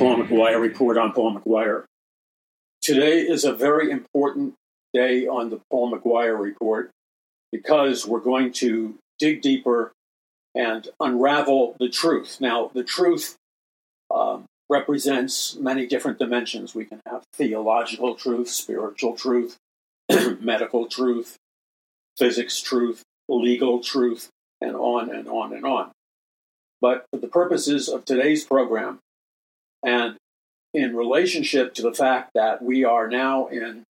[0.00, 1.84] Paul McGuire Report on Paul McGuire.
[2.80, 4.54] Today is a very important
[4.94, 6.90] day on the Paul McGuire Report
[7.52, 9.92] because we're going to dig deeper
[10.54, 12.40] and unravel the truth.
[12.40, 13.36] Now, the truth
[14.10, 16.74] um, represents many different dimensions.
[16.74, 19.58] We can have theological truth, spiritual truth,
[20.40, 21.36] medical truth,
[22.16, 24.30] physics truth, legal truth,
[24.62, 25.90] and on and on and on.
[26.80, 28.98] But for the purposes of today's program,
[29.82, 30.16] and
[30.72, 33.82] in relationship to the fact that we are now in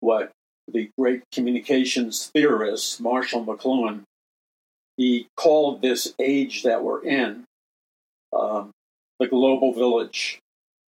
[0.00, 0.30] what
[0.68, 4.02] the great communications theorist Marshall McLuhan
[4.96, 7.44] he called this age that we're in
[8.32, 8.70] um,
[9.18, 10.38] the global village,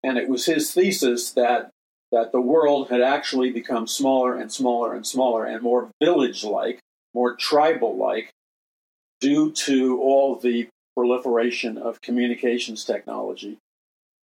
[0.04, 1.70] and it was his thesis that
[2.12, 6.80] that the world had actually become smaller and smaller and smaller and more village-like,
[7.14, 8.30] more tribal-like,
[9.20, 13.58] due to all the proliferation of communications technology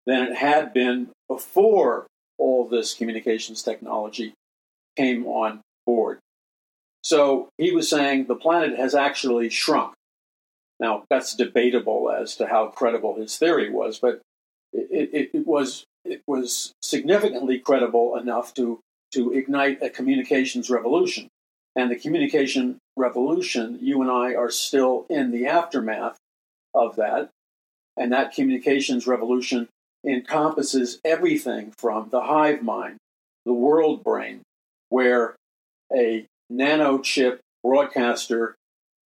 [0.06, 2.06] than it had been before
[2.38, 4.34] all this communications technology
[4.97, 6.19] came on board.
[7.02, 9.94] So he was saying the planet has actually shrunk.
[10.80, 14.20] Now, that's debatable as to how credible his theory was, but
[14.72, 18.80] it, it, it was it was significantly credible enough to
[19.12, 21.28] to ignite a communications revolution.
[21.77, 26.16] And the communication revolution, you and I are still in the aftermath
[26.75, 27.30] of that.
[27.97, 29.69] And that communications revolution
[30.06, 32.97] encompasses everything from the hive mind,
[33.44, 34.42] the world brain,
[34.88, 35.34] where
[35.94, 38.55] a nano chip broadcaster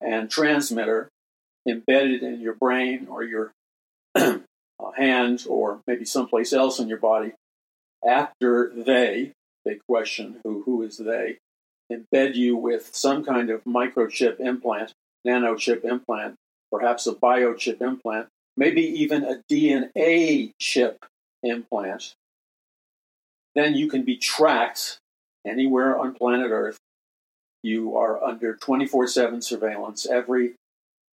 [0.00, 1.08] and transmitter
[1.66, 3.53] embedded in your brain or your
[4.97, 7.32] hand or maybe someplace else in your body
[8.06, 9.32] after they,
[9.64, 11.38] big question, who, who is they,
[11.92, 14.92] embed you with some kind of microchip implant,
[15.26, 16.34] nanochip implant,
[16.70, 21.06] perhaps a biochip implant, maybe even a DNA chip
[21.42, 22.14] implant,
[23.54, 24.98] then you can be tracked
[25.46, 26.78] anywhere on planet Earth
[27.62, 30.06] you are under 24 7 surveillance.
[30.06, 30.54] Every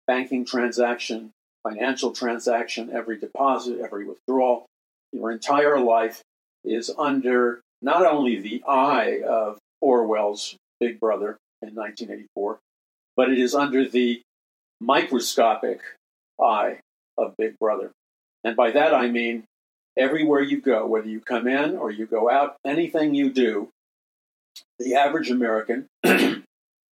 [0.08, 1.32] banking transaction,
[1.64, 4.66] financial transaction, every deposit, every withdrawal,
[5.12, 6.22] your entire life
[6.64, 12.60] is under not only the eye of Orwell's Big Brother in 1984,
[13.16, 14.22] but it is under the
[14.80, 15.82] microscopic
[16.40, 16.80] eye
[17.18, 17.92] of Big Brother.
[18.44, 19.46] And by that I mean
[19.98, 23.70] everywhere you go, whether you come in or you go out, anything you do,
[24.80, 25.88] the average American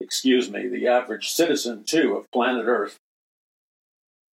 [0.03, 2.97] excuse me, the average citizen, too, of planet Earth,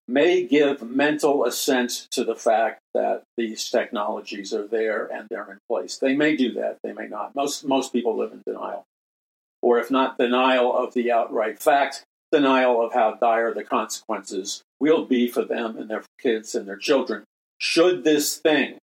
[0.09, 5.59] may give mental assent to the fact that these technologies are there and they're in
[5.69, 5.99] place.
[5.99, 7.35] They may do that, they may not.
[7.37, 8.85] Most, most people live in denial.
[9.63, 15.05] Or if not denial of the outright fact, denial of how dire the consequences will
[15.05, 17.25] be for them and their kids and their children.
[17.59, 18.79] Should this thing,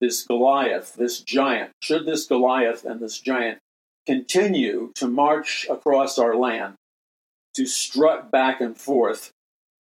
[0.00, 3.58] this Goliath, this giant, should this Goliath and this giant
[4.06, 6.74] continue to march across our land,
[7.54, 9.30] to strut back and forth,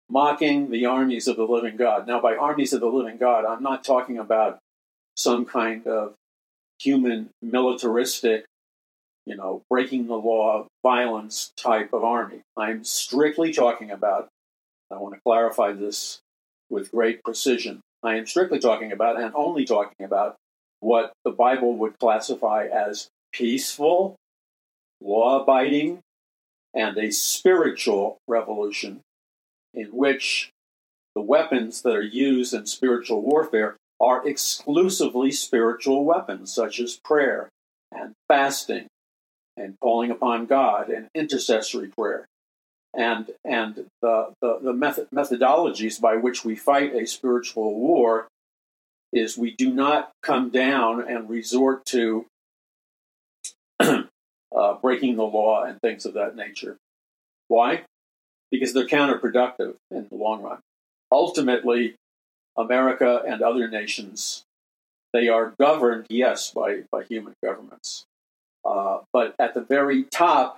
[0.09, 2.07] mocking the armies of the living God.
[2.07, 4.59] Now, by armies of the living God, I'm not talking about
[5.15, 6.13] some kind of
[6.79, 8.45] human militaristic,
[9.25, 12.41] you know, breaking the law, violence type of army.
[12.55, 14.27] I'm strictly talking about,
[14.91, 16.19] I want to clarify this
[16.69, 17.81] with great precision.
[18.03, 20.35] I am strictly talking about and only talking about
[20.79, 24.15] what the Bible would classify as peaceful,
[25.01, 25.99] law abiding,
[26.73, 29.01] and a spiritual revolution
[29.73, 30.49] in which
[31.15, 37.49] the weapons that are used in spiritual warfare are exclusively spiritual weapons, such as prayer
[37.91, 38.87] and fasting
[39.55, 42.27] and calling upon God and intercessory prayer.
[42.93, 48.27] And, and the, the, the method, methodologies by which we fight a spiritual war
[49.13, 52.25] is we do not come down and resort to
[53.79, 54.03] uh,
[54.81, 56.77] breaking the law and things of that nature.
[57.47, 57.83] Why?
[58.51, 60.59] Because they're counterproductive in the long run.
[61.11, 61.95] Ultimately,
[62.57, 64.43] America and other nations,
[65.13, 68.05] they are governed, yes, by, by human governments.
[68.65, 70.57] Uh, but at the very top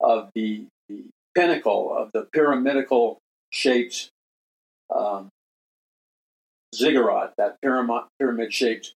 [0.00, 1.04] of the, the
[1.36, 3.18] pinnacle of the pyramidical
[3.50, 4.10] shaped
[4.94, 5.28] um,
[6.74, 8.94] ziggurat, that pyramid shaped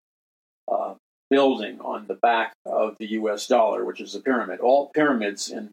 [0.70, 0.94] uh,
[1.30, 4.60] building on the back of the US dollar, which is a pyramid.
[4.60, 5.70] All pyramids in,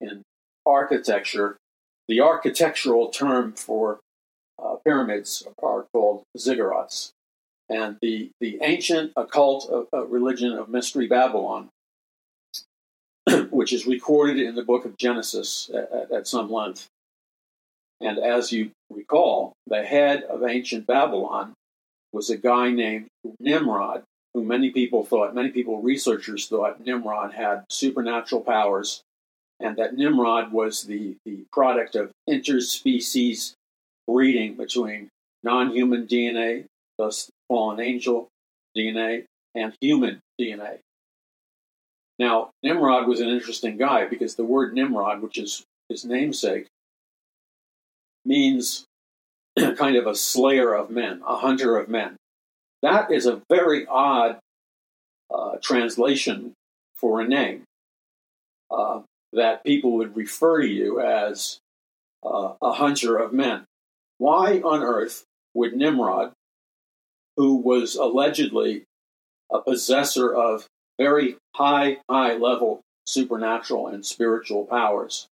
[0.00, 0.22] in
[0.66, 1.56] architecture,
[2.08, 4.00] the architectural term for
[4.62, 7.10] uh, pyramids are called ziggurats.
[7.68, 11.68] And the, the ancient occult uh, religion of Mystery Babylon,
[13.70, 16.88] which is recorded in the book of Genesis at, at some length.
[18.00, 21.52] And as you recall, the head of ancient Babylon
[22.12, 23.06] was a guy named
[23.38, 24.02] Nimrod,
[24.34, 29.02] who many people thought, many people, researchers thought Nimrod had supernatural powers,
[29.60, 33.52] and that Nimrod was the, the product of interspecies
[34.08, 35.08] breeding between
[35.44, 36.64] non human DNA,
[36.98, 38.26] thus fallen angel
[38.76, 40.78] DNA, and human DNA.
[42.20, 46.66] Now, Nimrod was an interesting guy because the word Nimrod, which is his namesake,
[48.26, 48.84] means
[49.78, 52.16] kind of a slayer of men, a hunter of men.
[52.82, 54.38] That is a very odd
[55.34, 56.52] uh, translation
[56.94, 57.62] for a name.
[58.70, 59.00] Uh,
[59.32, 61.56] that people would refer to you as
[62.22, 63.64] uh, a hunter of men.
[64.18, 65.24] Why on earth
[65.54, 66.32] would Nimrod,
[67.38, 68.84] who was allegedly
[69.50, 70.66] a possessor of
[71.00, 75.26] very high, high level supernatural and spiritual powers,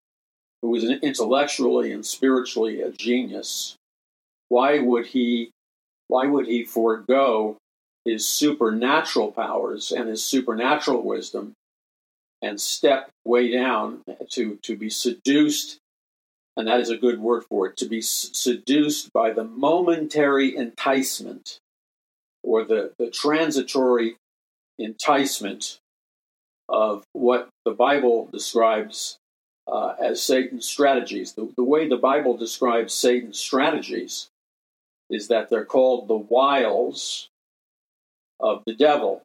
[0.62, 3.74] who was intellectually and spiritually a genius,
[4.48, 5.50] why would he
[6.08, 7.56] why would he forego
[8.04, 11.52] his supernatural powers and his supernatural wisdom
[12.40, 15.78] and step way down to, to be seduced,
[16.56, 21.58] and that is a good word for it, to be seduced by the momentary enticement
[22.44, 24.16] or the, the transitory
[24.78, 25.78] enticement
[26.68, 29.18] of what the Bible describes
[29.66, 31.32] uh, as Satan's strategies.
[31.32, 34.28] The, the way the Bible describes Satan's strategies
[35.10, 37.28] is that they're called the wiles
[38.40, 39.22] of the devil.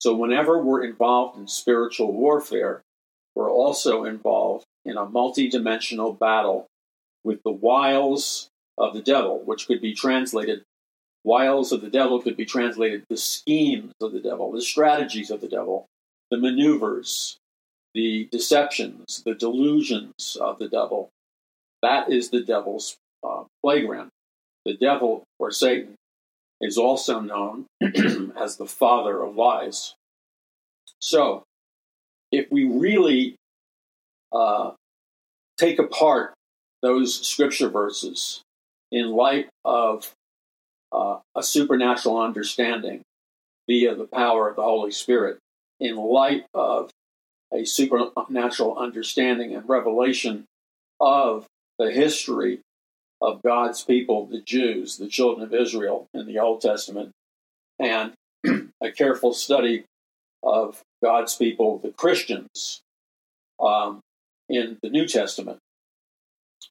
[0.00, 2.82] So, whenever we're involved in spiritual warfare,
[3.34, 6.66] we're also involved in a multidimensional battle
[7.24, 10.62] with the wiles of the devil, which could be translated
[11.24, 15.40] wiles of the devil could be translated the schemes of the devil, the strategies of
[15.40, 15.86] the devil,
[16.30, 17.38] the maneuvers,
[17.94, 21.08] the deceptions, the delusions of the devil.
[21.82, 24.10] That is the devil's uh, playground.
[24.64, 25.94] The devil, or Satan,
[26.60, 27.66] is also known
[28.38, 29.94] as the father of lies.
[30.98, 31.42] So,
[32.32, 33.36] if we really
[34.32, 34.72] uh,
[35.58, 36.34] take apart
[36.82, 38.42] those scripture verses
[38.90, 40.12] in light of
[40.94, 43.02] uh, a supernatural understanding
[43.66, 45.38] via the power of the Holy Spirit,
[45.80, 46.90] in light of
[47.52, 50.44] a supernatural understanding and revelation
[51.00, 51.46] of
[51.78, 52.60] the history
[53.20, 57.10] of God's people, the Jews, the children of Israel in the Old Testament,
[57.78, 58.12] and
[58.82, 59.84] a careful study
[60.42, 62.82] of God's people, the Christians,
[63.60, 64.00] um,
[64.48, 65.58] in the New Testament.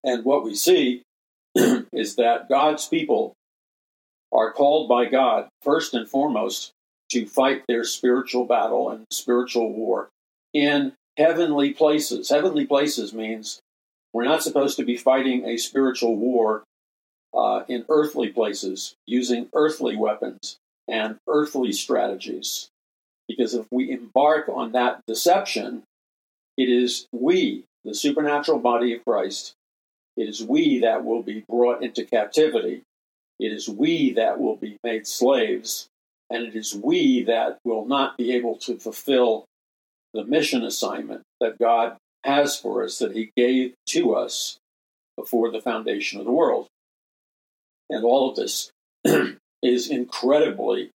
[0.03, 1.03] And what we see
[1.55, 3.33] is that God's people
[4.33, 6.71] are called by God, first and foremost,
[7.11, 10.09] to fight their spiritual battle and spiritual war
[10.53, 12.29] in heavenly places.
[12.29, 13.59] Heavenly places means
[14.11, 16.63] we're not supposed to be fighting a spiritual war
[17.33, 20.57] uh, in earthly places using earthly weapons
[20.87, 22.69] and earthly strategies.
[23.27, 25.83] Because if we embark on that deception,
[26.57, 29.53] it is we, the supernatural body of Christ,
[30.15, 32.83] it is we that will be brought into captivity.
[33.43, 35.89] It is we that will be made slaves.
[36.29, 39.43] And it is we that will not be able to fulfill
[40.13, 44.59] the mission assignment that God has for us that he gave to us
[45.17, 46.67] before the foundation of the world.
[47.89, 48.71] And all of this
[49.61, 50.91] is incredibly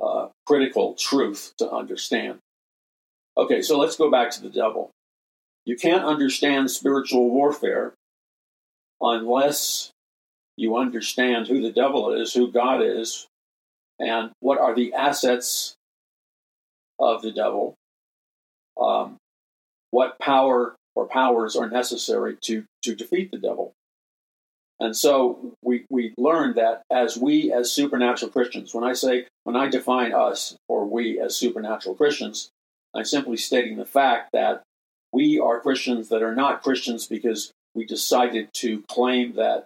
[0.00, 2.36] uh, critical truth to understand.
[3.38, 4.90] Okay, so let's go back to the devil.
[5.64, 7.94] You can't understand spiritual warfare
[9.00, 9.90] unless
[10.56, 13.26] you understand who the devil is, who God is,
[13.98, 15.74] and what are the assets
[16.98, 17.74] of the devil.
[18.80, 19.16] Um,
[19.90, 23.72] what power or powers are necessary to, to defeat the devil.
[24.78, 29.56] And so we, we learned that as we, as supernatural Christians, when I say, when
[29.56, 32.50] I define us or we as supernatural Christians,
[32.94, 34.62] I'm simply stating the fact that
[35.12, 39.64] we are Christians that are not Christians because we decided to claim that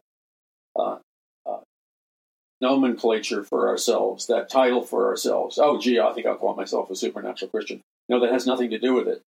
[2.61, 5.59] nomenclature for ourselves, that title for ourselves.
[5.59, 7.81] Oh, gee, I think I'll call myself a supernatural Christian.
[8.09, 9.23] No, that has nothing to do with it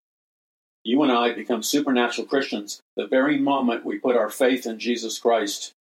[0.84, 5.18] you and I become supernatural Christians the very moment we put our faith in Jesus
[5.18, 5.72] Christ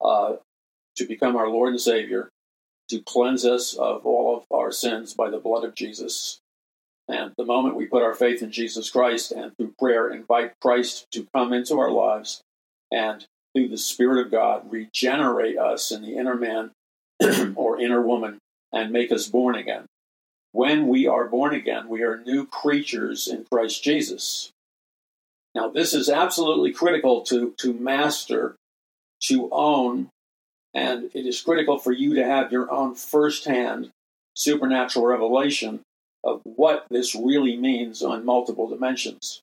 [0.00, 0.36] uh,
[0.96, 2.30] to become our Lord and Savior,
[2.88, 6.38] to cleanse us of all of our sins by the blood of Jesus.
[7.08, 11.06] And the moment we put our faith in Jesus Christ and through prayer invite Christ
[11.12, 12.40] to come into our lives
[12.90, 13.26] and
[13.56, 16.72] through the Spirit of God regenerate us in the inner man
[17.56, 18.38] or inner woman
[18.72, 19.86] and make us born again
[20.56, 24.50] when we are born again, we are new creatures in Christ Jesus.
[25.54, 28.56] Now, this is absolutely critical to, to master,
[29.24, 30.08] to own,
[30.72, 33.90] And it is critical for you to have your own firsthand
[34.34, 35.80] supernatural revelation
[36.24, 39.42] of what this really means on multiple dimensions.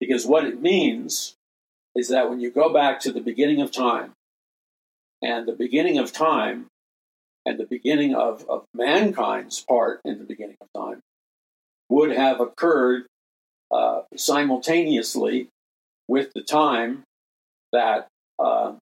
[0.00, 1.32] Because what it means
[1.94, 4.12] is that when you go back to the beginning of time,
[5.20, 6.66] and the beginning of time,
[7.44, 11.00] and the beginning of, of mankind's part in the beginning of time,
[11.88, 13.04] would have occurred
[13.70, 15.48] uh, simultaneously
[16.08, 17.02] with the time
[17.72, 18.08] that
[18.38, 18.72] uh,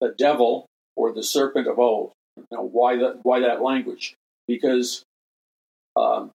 [0.00, 2.12] the devil or the serpent of old.
[2.50, 3.20] Now, why that?
[3.24, 4.14] Why that language?
[4.48, 5.02] Because
[5.96, 6.30] um,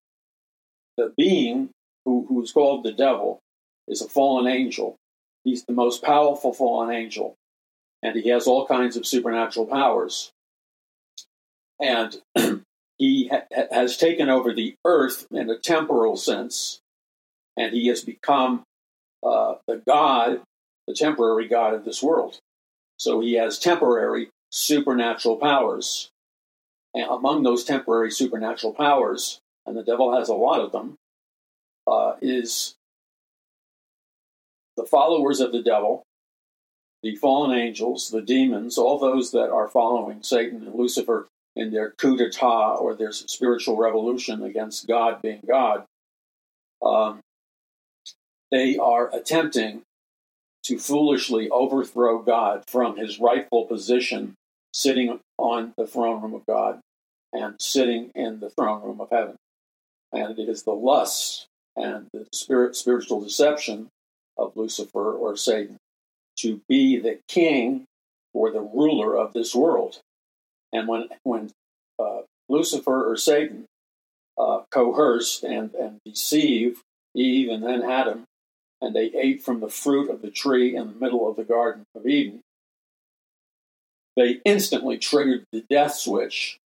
[0.97, 1.69] the being
[2.05, 3.39] who, who's called the devil
[3.87, 4.95] is a fallen angel.
[5.47, 7.37] He's the most powerful fallen angel,
[8.03, 10.33] and he has all kinds of supernatural powers.
[11.81, 12.21] And
[12.97, 16.81] he ha- has taken over the earth in a temporal sense,
[17.55, 18.63] and he has become
[19.25, 20.41] uh, the God,
[20.85, 22.39] the temporary God of this world.
[22.97, 26.09] So he has temporary supernatural powers.
[26.93, 30.97] And among those temporary supernatural powers, and the devil has a lot of them,
[31.87, 32.75] uh, is
[34.77, 36.03] the followers of the devil,
[37.03, 41.91] the fallen angels, the demons, all those that are following Satan and Lucifer in their
[41.91, 45.83] coup d'etat or their spiritual revolution against God being God.
[46.81, 47.19] Um,
[48.51, 49.81] they are attempting
[50.63, 54.35] to foolishly overthrow God from his rightful position,
[54.73, 56.79] sitting on the throne room of God
[57.33, 59.35] and sitting in the throne room of heaven.
[60.13, 63.89] And it is the lust and the spirit, spiritual deception
[64.37, 65.77] of Lucifer or Satan
[66.39, 67.85] to be the king
[68.33, 69.99] or the ruler of this world.
[70.71, 71.51] And when, when
[71.99, 73.65] uh, Lucifer or Satan
[74.37, 76.81] uh, coerced and, and deceived
[77.15, 78.25] Eve and then Adam
[78.81, 81.83] and they ate from the fruit of the tree in the middle of the Garden
[81.95, 82.41] of Eden,
[84.15, 86.57] they instantly triggered the death switch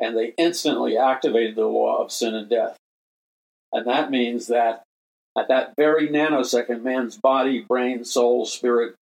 [0.00, 2.76] and they instantly activated the law of sin and death.
[3.72, 4.84] And that means that
[5.38, 8.94] at that very nanosecond, man's body, brain, soul, spirit,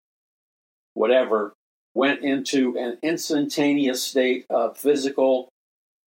[0.95, 1.53] whatever,
[1.95, 5.49] went into an instantaneous state of physical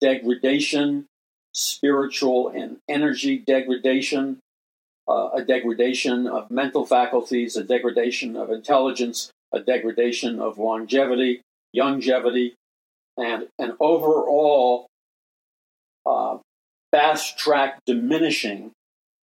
[0.00, 1.06] degradation,
[1.52, 4.38] spiritual and energy degradation,
[5.08, 11.40] uh, a degradation of mental faculties, a degradation of intelligence, a degradation of longevity,
[11.74, 12.54] longevity,
[13.16, 14.86] and an overall
[16.04, 16.36] uh,
[16.92, 18.70] fast track diminishing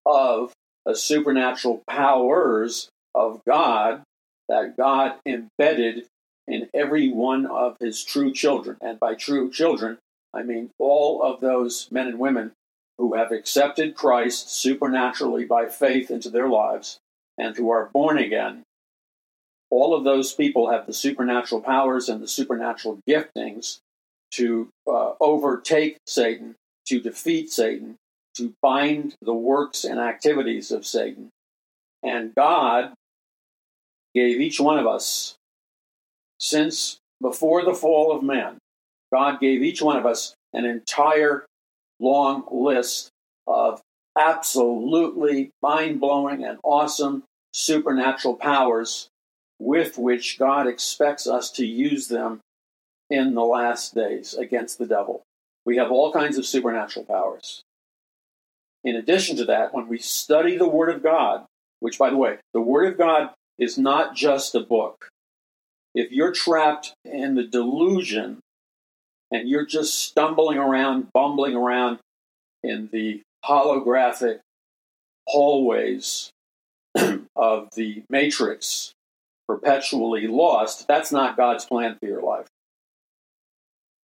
[0.06, 0.52] of
[0.84, 4.02] the supernatural powers of God
[4.48, 6.06] that God embedded
[6.46, 8.76] in every one of his true children.
[8.80, 9.98] And by true children,
[10.34, 12.52] I mean all of those men and women
[12.98, 16.98] who have accepted Christ supernaturally by faith into their lives
[17.38, 18.62] and who are born again,
[19.70, 23.78] all of those people have the supernatural powers and the supernatural giftings
[24.32, 26.54] to uh, overtake Satan,
[26.86, 27.96] to defeat Satan,
[28.36, 31.30] to bind the works and activities of Satan.
[32.02, 32.94] And God
[34.14, 35.34] gave each one of us,
[36.38, 38.58] since before the fall of man,
[39.12, 41.46] God gave each one of us an entire
[42.00, 43.10] long list
[43.46, 43.80] of
[44.18, 47.22] absolutely mind blowing and awesome
[47.52, 49.08] supernatural powers
[49.58, 52.40] with which God expects us to use them
[53.08, 55.22] in the last days against the devil.
[55.64, 57.62] We have all kinds of supernatural powers.
[58.84, 61.46] In addition to that, when we study the Word of God,
[61.80, 65.08] which, by the way, the Word of God is not just a book.
[65.94, 68.40] If you're trapped in the delusion
[69.30, 71.98] and you're just stumbling around, bumbling around
[72.62, 74.40] in the holographic
[75.26, 76.30] hallways
[77.36, 78.92] of the matrix,
[79.46, 82.46] perpetually lost, that's not God's plan for your life.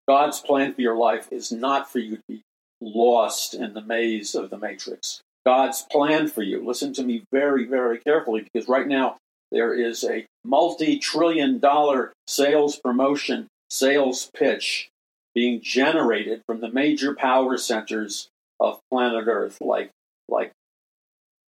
[0.06, 2.42] God's plan for your life is not for you to be
[2.80, 5.20] lost in the maze of the matrix.
[5.44, 9.16] God's plan for you, listen to me very, very carefully, because right now
[9.50, 14.88] there is a multi trillion dollar sales promotion, sales pitch
[15.34, 18.28] being generated from the major power centers
[18.60, 19.90] of planet Earth, like
[20.28, 20.52] like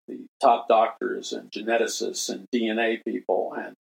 [0.09, 3.75] the top doctors and geneticists and DNA people and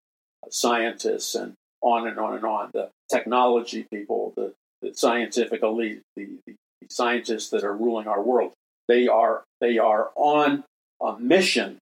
[0.49, 6.25] scientists and on and on and on, the technology people, the, the scientific elite, the,
[6.45, 6.55] the, the
[6.89, 8.53] scientists that are ruling our world.
[8.87, 10.63] They are they are on
[11.01, 11.77] a mission,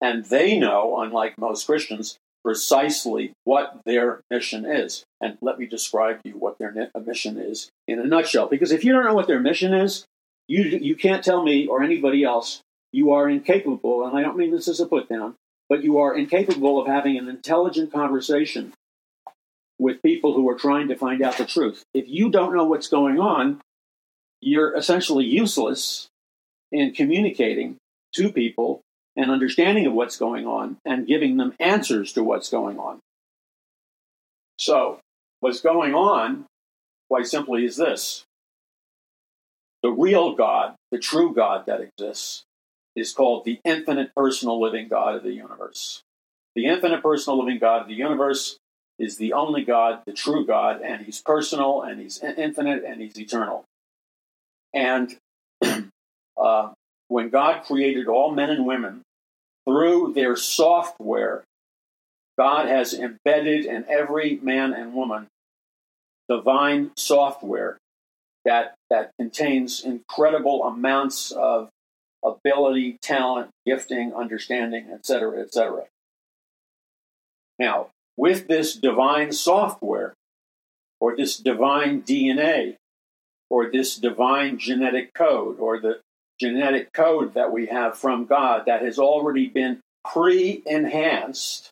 [0.00, 5.04] and they know, unlike most Christians, precisely what their mission is.
[5.20, 6.72] And let me describe to you what their
[7.04, 8.46] mission is in a nutshell.
[8.46, 10.04] Because if you don't know what their mission is,
[10.46, 12.62] you, you can't tell me or anybody else
[12.92, 15.34] you are incapable, and I don't mean this as a put down,
[15.68, 18.72] but you are incapable of having an intelligent conversation
[19.78, 21.84] with people who are trying to find out the truth.
[21.94, 23.60] If you don't know what's going on,
[24.40, 26.08] you're essentially useless
[26.72, 27.76] in communicating
[28.14, 28.80] to people
[29.16, 33.00] and understanding of what's going on and giving them answers to what's going on.
[34.58, 35.00] So,
[35.40, 36.46] what's going on,
[37.08, 38.24] quite simply, is this
[39.82, 42.44] the real God, the true God that exists,
[42.96, 46.02] is called the infinite personal living God of the universe.
[46.54, 48.56] The infinite personal living God of the universe
[48.98, 53.18] is the only God, the true God, and he's personal and he's infinite and he's
[53.18, 53.64] eternal.
[54.74, 55.16] And
[56.36, 56.72] uh,
[57.08, 59.02] when God created all men and women
[59.66, 61.44] through their software,
[62.36, 65.26] God has embedded in every man and woman
[66.28, 67.78] divine software
[68.44, 71.70] that, that contains incredible amounts of
[72.24, 75.84] ability, talent, gifting, understanding, etc., etc.
[77.58, 77.88] Now,
[78.18, 80.12] with this divine software,
[81.00, 82.74] or this divine DNA,
[83.48, 86.00] or this divine genetic code, or the
[86.40, 91.70] genetic code that we have from God that has already been pre enhanced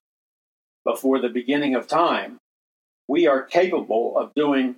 [0.84, 2.38] before the beginning of time,
[3.08, 4.76] we are capable of doing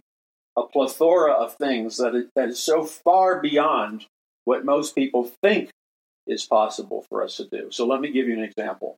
[0.57, 4.07] a plethora of things that is, that is so far beyond
[4.45, 5.69] what most people think
[6.27, 7.69] is possible for us to do.
[7.71, 8.97] So let me give you an example.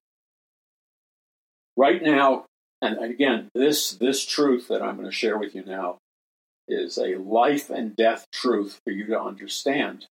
[1.77, 2.45] Right now,
[2.83, 5.99] and again, this this truth that I'm going to share with you now
[6.69, 10.07] is a life and death truth for you to understand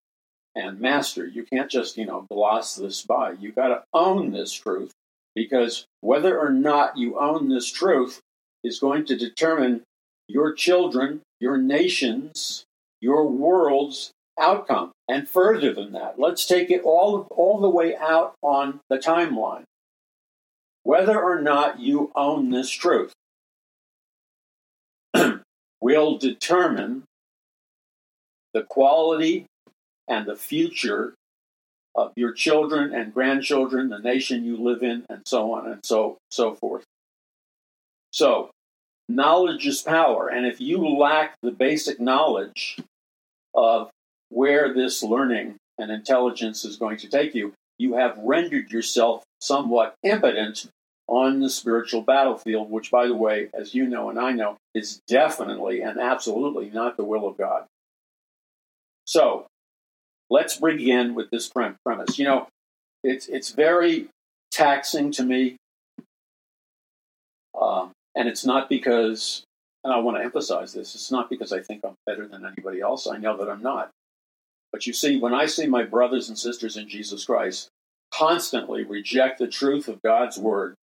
[0.55, 1.25] and master.
[1.25, 3.31] You can't just, you know, gloss this by.
[3.31, 4.91] You got to own this truth
[5.35, 8.19] because whether or not you own this truth
[8.63, 9.83] is going to determine
[10.27, 12.65] your children, your nations,
[12.99, 14.91] your world's outcome.
[15.07, 19.63] And further than that, let's take it all, all the way out on the timeline
[20.89, 23.13] whether or not you own this truth
[25.79, 27.03] will determine
[28.55, 29.45] the quality
[30.07, 31.13] and the future
[31.93, 36.17] of your children and grandchildren, the nation you live in, and so on and so
[36.31, 36.83] so forth.
[38.11, 38.49] So,
[39.07, 42.79] knowledge is power, and if you lack the basic knowledge
[43.53, 43.91] of
[44.29, 49.93] where this learning and intelligence is going to take you, you have rendered yourself somewhat
[50.01, 50.65] impotent
[51.09, 55.01] on the spiritual battlefield, which, by the way, as you know and I know, is
[55.07, 57.65] definitely and absolutely not the will of God.
[59.05, 59.47] So,
[60.29, 62.19] let's begin with this premise.
[62.19, 62.47] You know,
[63.03, 64.07] it's it's very
[64.51, 65.57] taxing to me,
[67.59, 69.43] um, and it's not because,
[69.83, 70.93] and I want to emphasize this.
[70.93, 73.07] It's not because I think I'm better than anybody else.
[73.07, 73.89] I know that I'm not.
[74.71, 77.69] But you see, when I see my brothers and sisters in Jesus Christ
[78.13, 80.75] constantly reject the truth of God's word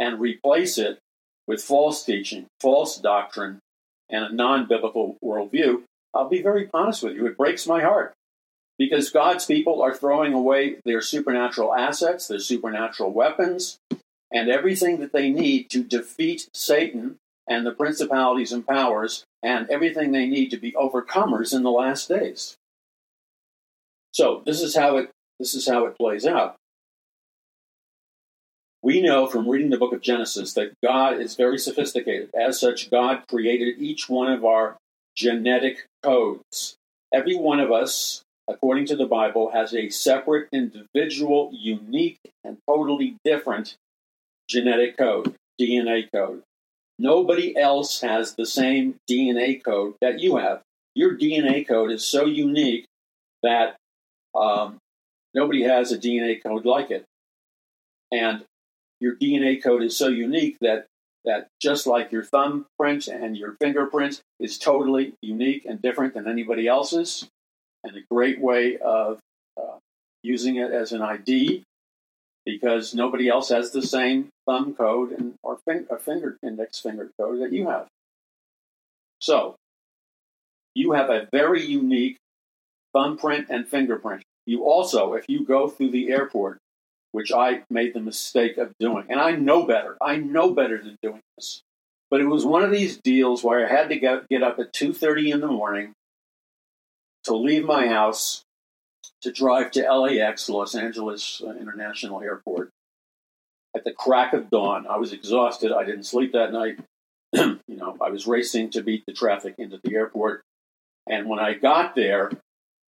[0.00, 0.98] and replace it
[1.46, 3.60] with false teaching, false doctrine,
[4.08, 5.82] and a non biblical worldview,
[6.14, 8.12] I'll be very honest with you, it breaks my heart.
[8.78, 13.78] Because God's people are throwing away their supernatural assets, their supernatural weapons,
[14.32, 20.12] and everything that they need to defeat Satan and the principalities and powers, and everything
[20.12, 22.56] they need to be overcomers in the last days.
[24.12, 26.56] So this is how it this is how it plays out.
[28.82, 32.30] We know from reading the book of Genesis that God is very sophisticated.
[32.34, 34.78] As such, God created each one of our
[35.14, 36.76] genetic codes.
[37.12, 43.16] Every one of us, according to the Bible, has a separate, individual, unique, and totally
[43.22, 43.76] different
[44.48, 46.42] genetic code, DNA code.
[46.98, 50.62] Nobody else has the same DNA code that you have.
[50.94, 52.86] Your DNA code is so unique
[53.42, 53.76] that
[54.34, 54.78] um,
[55.34, 57.04] nobody has a DNA code like it.
[58.12, 58.44] And
[59.00, 60.86] your DNA code is so unique that
[61.24, 66.66] that just like your thumbprint and your fingerprint is totally unique and different than anybody
[66.66, 67.28] else's,
[67.84, 69.18] and a great way of
[69.60, 69.76] uh,
[70.22, 71.62] using it as an ID
[72.46, 77.40] because nobody else has the same thumb code and or fin- finger index finger code
[77.40, 77.86] that you have.
[79.20, 79.56] So
[80.74, 82.16] you have a very unique
[82.94, 84.22] thumbprint and fingerprint.
[84.46, 86.58] You also, if you go through the airport
[87.12, 89.06] which I made the mistake of doing.
[89.08, 89.96] And I know better.
[90.00, 91.62] I know better than doing this.
[92.10, 94.72] But it was one of these deals where I had to get, get up at
[94.72, 95.92] 2.30 in the morning
[97.24, 98.42] to leave my house
[99.22, 102.70] to drive to LAX, Los Angeles uh, International Airport,
[103.76, 104.86] at the crack of dawn.
[104.88, 105.72] I was exhausted.
[105.72, 106.78] I didn't sleep that night.
[107.32, 110.42] you know, I was racing to beat the traffic into the airport.
[111.08, 112.30] And when I got there,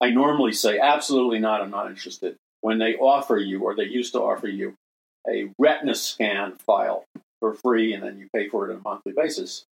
[0.01, 4.13] I normally say, absolutely not, I'm not interested when they offer you, or they used
[4.15, 4.75] to offer you,
[5.29, 7.05] a retina scan file
[7.41, 9.65] for free, and then you pay for it on a monthly basis.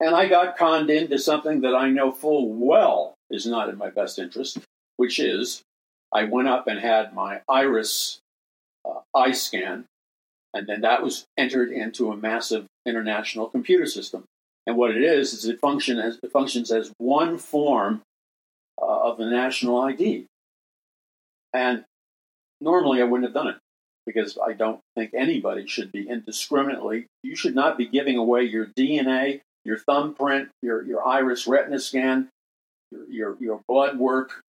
[0.00, 3.90] And I got conned into something that I know full well is not in my
[3.90, 4.58] best interest,
[4.96, 5.62] which is
[6.12, 8.20] I went up and had my iris
[8.84, 9.86] uh, eye scan,
[10.52, 14.24] and then that was entered into a massive international computer system.
[14.66, 18.02] And what it is is it function as it functions as one form
[18.80, 20.26] uh, of the national ID.
[21.52, 21.84] And
[22.60, 23.56] normally I wouldn't have done it
[24.06, 27.06] because I don't think anybody should be indiscriminately.
[27.22, 32.28] You should not be giving away your DNA, your thumbprint, your your iris retina scan,
[32.90, 34.42] your your, your blood work,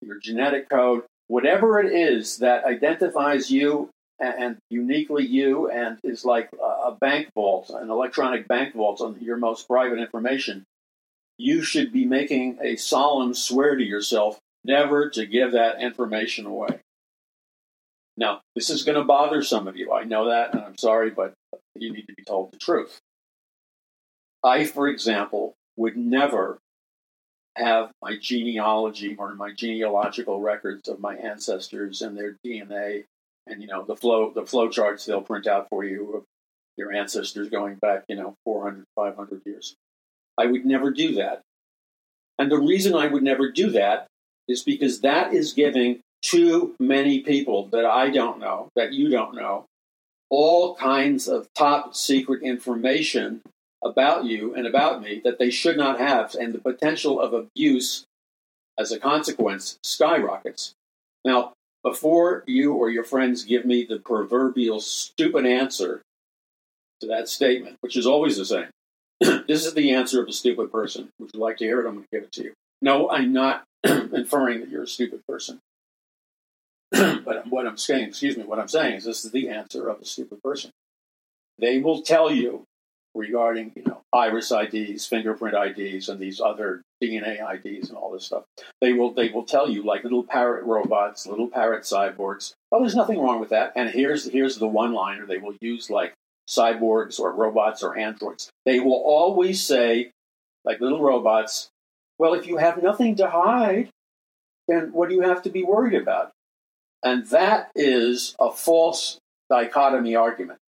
[0.00, 3.90] your genetic code, whatever it is that identifies you
[4.20, 9.36] and uniquely you and is like a bank vault, an electronic bank vault on your
[9.36, 10.64] most private information,
[11.36, 16.78] you should be making a solemn swear to yourself never to give that information away.
[18.16, 19.92] Now, this is going to bother some of you.
[19.92, 21.34] I know that, and I'm sorry, but
[21.74, 22.98] you need to be told the truth.
[24.44, 26.58] I, for example, would never
[27.56, 33.04] have my genealogy or my genealogical records of my ancestors and their DNA
[33.46, 36.24] and you know the flow the flow charts they'll print out for you of
[36.76, 39.76] your ancestors going back you know 400 500 years
[40.38, 41.42] i would never do that
[42.38, 44.06] and the reason i would never do that
[44.48, 49.34] is because that is giving too many people that i don't know that you don't
[49.34, 49.64] know
[50.30, 53.40] all kinds of top secret information
[53.84, 58.04] about you and about me that they should not have and the potential of abuse
[58.78, 60.72] as a consequence skyrockets
[61.24, 61.52] now
[61.84, 66.00] before you or your friends give me the proverbial stupid answer
[67.00, 68.68] to that statement, which is always the same,
[69.20, 71.10] this is the answer of a stupid person.
[71.20, 71.86] Would you like to hear it?
[71.86, 72.52] I'm going to give it to you.
[72.80, 75.58] No, I'm not inferring that you're a stupid person.
[77.24, 80.00] but what I'm saying, excuse me, what I'm saying is this is the answer of
[80.00, 80.70] a stupid person.
[81.58, 82.64] They will tell you
[83.14, 88.26] regarding, you know, iris IDs, fingerprint IDs, and these other DNA IDs and all this
[88.26, 88.44] stuff.
[88.80, 92.52] They will they will tell you like little parrot robots, little parrot cyborgs.
[92.72, 93.72] Oh, there's nothing wrong with that.
[93.76, 96.14] And here's here's the one liner they will use like
[96.48, 98.50] cyborgs or robots or androids.
[98.66, 100.10] They will always say,
[100.64, 101.68] like little robots,
[102.18, 103.88] well, if you have nothing to hide,
[104.68, 106.32] then what do you have to be worried about?
[107.04, 109.18] And that is a false
[109.50, 110.58] dichotomy argument.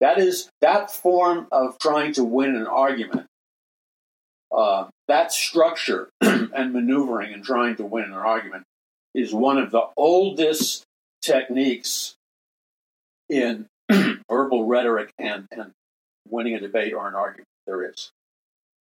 [0.00, 3.26] That is that form of trying to win an argument.
[4.50, 8.64] Uh, that structure and maneuvering and trying to win an argument
[9.14, 10.84] is one of the oldest
[11.22, 12.14] techniques
[13.28, 13.66] in
[14.30, 15.70] verbal rhetoric and, and
[16.28, 18.10] winning a debate or an argument there is.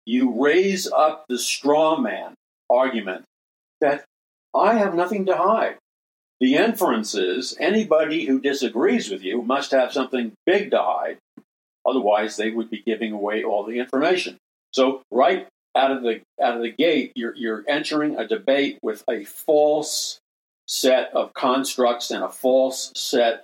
[0.06, 2.36] You raise up the straw man
[2.70, 3.24] argument
[3.80, 4.04] that
[4.54, 5.78] I have nothing to hide.
[6.42, 11.20] The inference is anybody who disagrees with you must have something big to hide.
[11.86, 14.38] Otherwise, they would be giving away all the information.
[14.72, 19.04] So, right out of the out of the gate, you're you're entering a debate with
[19.08, 20.20] a false
[20.68, 23.44] set of constructs and a false set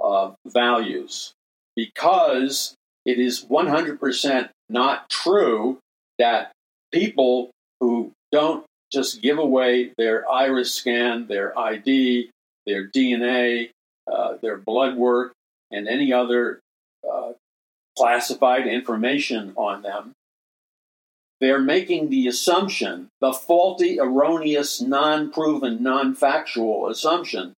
[0.00, 1.34] of values
[1.76, 5.78] because it is 100% not true
[6.18, 6.52] that
[6.92, 12.30] people who don't just give away their iris scan, their ID,
[12.66, 13.70] their DNA,
[14.10, 15.32] uh, their blood work,
[15.70, 16.60] and any other
[17.10, 17.32] uh,
[17.98, 20.12] classified information on them.
[21.40, 27.52] They're making the assumption, the faulty, erroneous, non proven, non factual assumption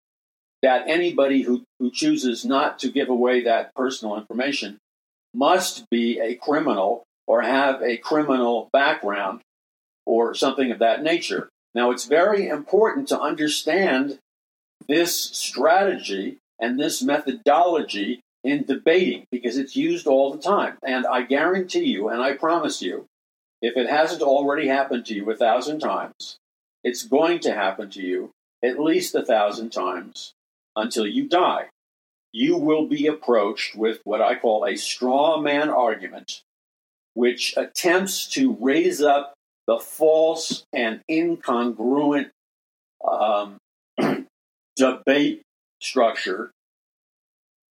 [0.62, 4.78] that anybody who, who chooses not to give away that personal information
[5.34, 9.40] must be a criminal or have a criminal background
[10.06, 11.48] or something of that nature.
[11.74, 14.18] Now, it's very important to understand
[14.88, 20.78] this strategy and this methodology in debating because it's used all the time.
[20.82, 23.06] And I guarantee you, and I promise you,
[23.60, 26.36] if it hasn't already happened to you a thousand times,
[26.84, 28.30] it's going to happen to you
[28.62, 30.32] at least a thousand times
[30.76, 31.66] until you die.
[32.32, 36.42] You will be approached with what I call a straw man argument,
[37.14, 39.34] which attempts to raise up
[39.66, 42.30] the false and incongruent
[43.06, 43.58] um,
[44.76, 45.42] debate
[45.80, 46.50] structure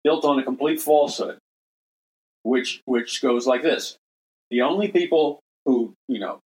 [0.04, 1.38] built on a complete falsehood,
[2.42, 3.96] which which goes like this:
[4.50, 6.40] the only people who you know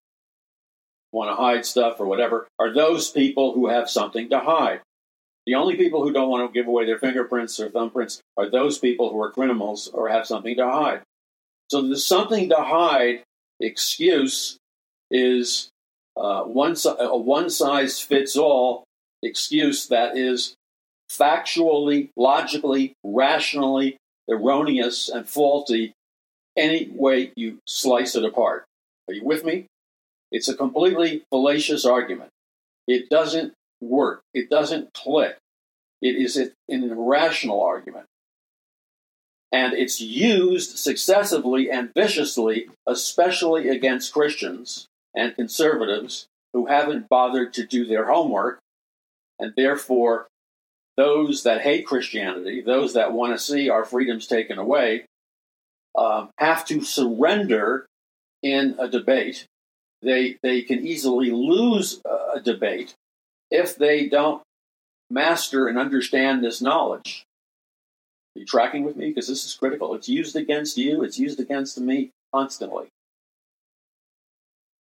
[1.12, 4.80] want to hide stuff or whatever are those people who have something to hide.
[5.46, 8.78] The only people who don't want to give away their fingerprints or thumbprints are those
[8.78, 11.02] people who are criminals or have something to hide.
[11.70, 13.22] So the something to hide
[13.60, 14.58] excuse
[15.10, 15.68] is
[16.16, 18.84] uh, one a one size fits all
[19.22, 20.54] excuse that is
[21.10, 23.96] factually, logically, rationally
[24.28, 25.92] erroneous and faulty
[26.56, 28.64] any way you slice it apart.
[29.08, 29.66] Are you with me?
[30.32, 32.30] It's a completely fallacious argument.
[32.88, 34.22] It doesn't work.
[34.34, 35.36] It doesn't click.
[36.02, 38.06] It is an irrational argument.
[39.52, 47.66] And it's used successively and viciously, especially against Christians and conservatives who haven't bothered to
[47.66, 48.60] do their homework.
[49.38, 50.28] And therefore,
[50.96, 55.06] those that hate Christianity, those that want to see our freedoms taken away,
[55.96, 57.86] um, have to surrender
[58.42, 59.46] in a debate.
[60.02, 62.94] They, they can easily lose a debate
[63.50, 64.42] if they don't
[65.10, 67.24] master and understand this knowledge.
[68.34, 69.08] Are you tracking with me?
[69.08, 69.94] Because this is critical.
[69.94, 72.88] It's used against you, it's used against me constantly.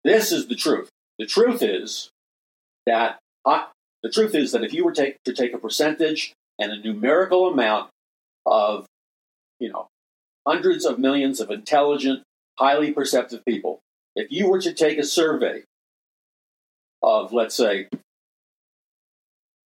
[0.06, 0.90] This is the truth.
[1.18, 2.12] The truth is
[2.86, 3.66] that I,
[4.04, 7.52] the truth is that if you were take, to take a percentage and a numerical
[7.52, 7.90] amount
[8.46, 8.86] of,
[9.60, 9.88] you know,
[10.46, 12.22] hundreds of millions of intelligent,
[12.60, 13.80] highly perceptive people,
[14.16, 15.64] if you were to take a survey
[17.02, 17.88] of, let's say,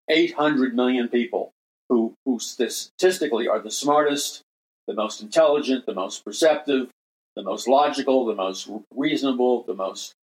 [0.09, 1.51] 800 million people
[1.88, 4.42] who, who statistically are the smartest,
[4.87, 6.90] the most intelligent, the most perceptive,
[7.35, 10.14] the most logical, the most reasonable, the most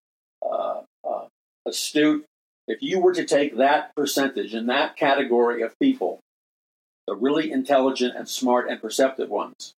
[0.45, 1.27] uh, uh,
[1.67, 2.25] astute.
[2.67, 6.21] If you were to take that percentage in that category of people,
[7.07, 9.75] the really intelligent and smart and perceptive ones,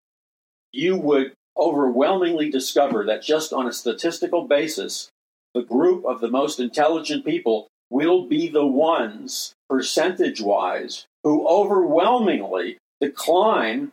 [0.71, 5.09] you would overwhelmingly discover that just on a statistical basis,
[5.53, 12.77] the group of the most intelligent people will be the ones, percentage wise, who overwhelmingly
[12.99, 13.91] decline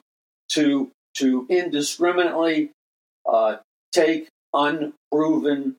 [0.50, 2.70] to, to indiscriminately
[3.30, 3.56] uh,
[3.92, 5.76] take unproven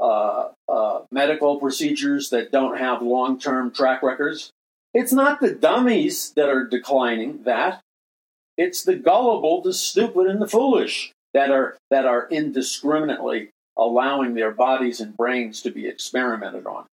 [0.00, 4.50] uh, uh, medical procedures that don't have long term track records.
[4.94, 7.80] It's not the dummies that are declining that.
[8.56, 14.50] It's the gullible, the stupid, and the foolish that are that are indiscriminately allowing their
[14.50, 16.86] bodies and brains to be experimented on.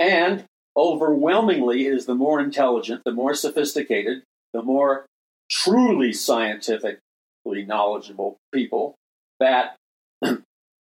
[0.00, 0.44] And
[0.76, 5.06] overwhelmingly, is the more intelligent, the more sophisticated, the more
[5.48, 7.00] truly scientifically
[7.44, 8.96] knowledgeable people
[9.38, 9.76] that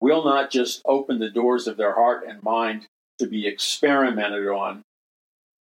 [0.03, 2.87] will not just open the doors of their heart and mind
[3.21, 4.83] to be experimented on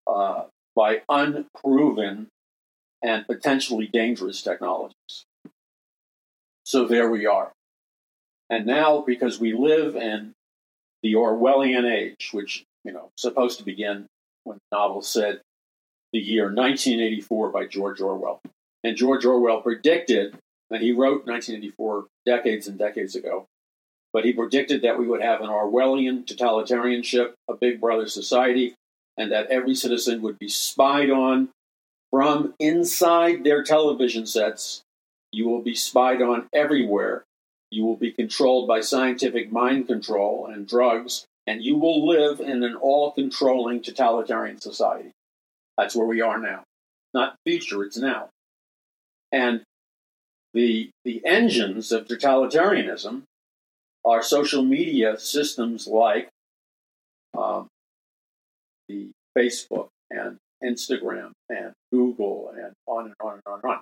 [0.08, 0.44] uh,
[0.76, 2.28] by unproven
[3.04, 5.26] and potentially dangerous technologies.
[6.66, 7.52] So there we are.
[8.50, 10.34] And now, because we live in
[11.04, 14.08] the Orwellian age, which you know supposed to begin
[14.44, 15.42] when the novel said
[16.14, 18.42] the year 1984 by George Orwell,
[18.84, 20.36] and George Orwell predicted,
[20.72, 23.46] and he wrote 1984 decades and decades ago,
[24.14, 28.76] but he predicted that we would have an Orwellian totalitarianship, a Big Brother society,
[29.18, 31.50] and that every citizen would be spied on
[32.10, 34.82] from inside their television sets.
[35.32, 37.24] You will be spied on everywhere.
[37.70, 42.64] You will be controlled by scientific mind control and drugs, and you will live in
[42.64, 45.12] an all controlling totalitarian society.
[45.78, 46.64] That's where we are now.
[47.14, 48.30] Not future, it's now.
[49.32, 49.62] And
[50.54, 53.24] the, the engines of totalitarianism
[54.04, 56.30] are social media systems like
[57.38, 57.68] um,
[58.88, 63.80] the Facebook and Instagram and Google and on and on and on and on.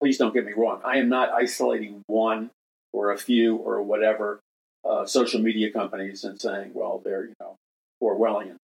[0.00, 0.80] Please don't get me wrong.
[0.84, 2.50] I am not isolating one
[2.92, 4.40] or a few or whatever
[4.88, 7.56] uh, social media companies and saying, well, they're, you know,
[8.02, 8.56] Orwellian.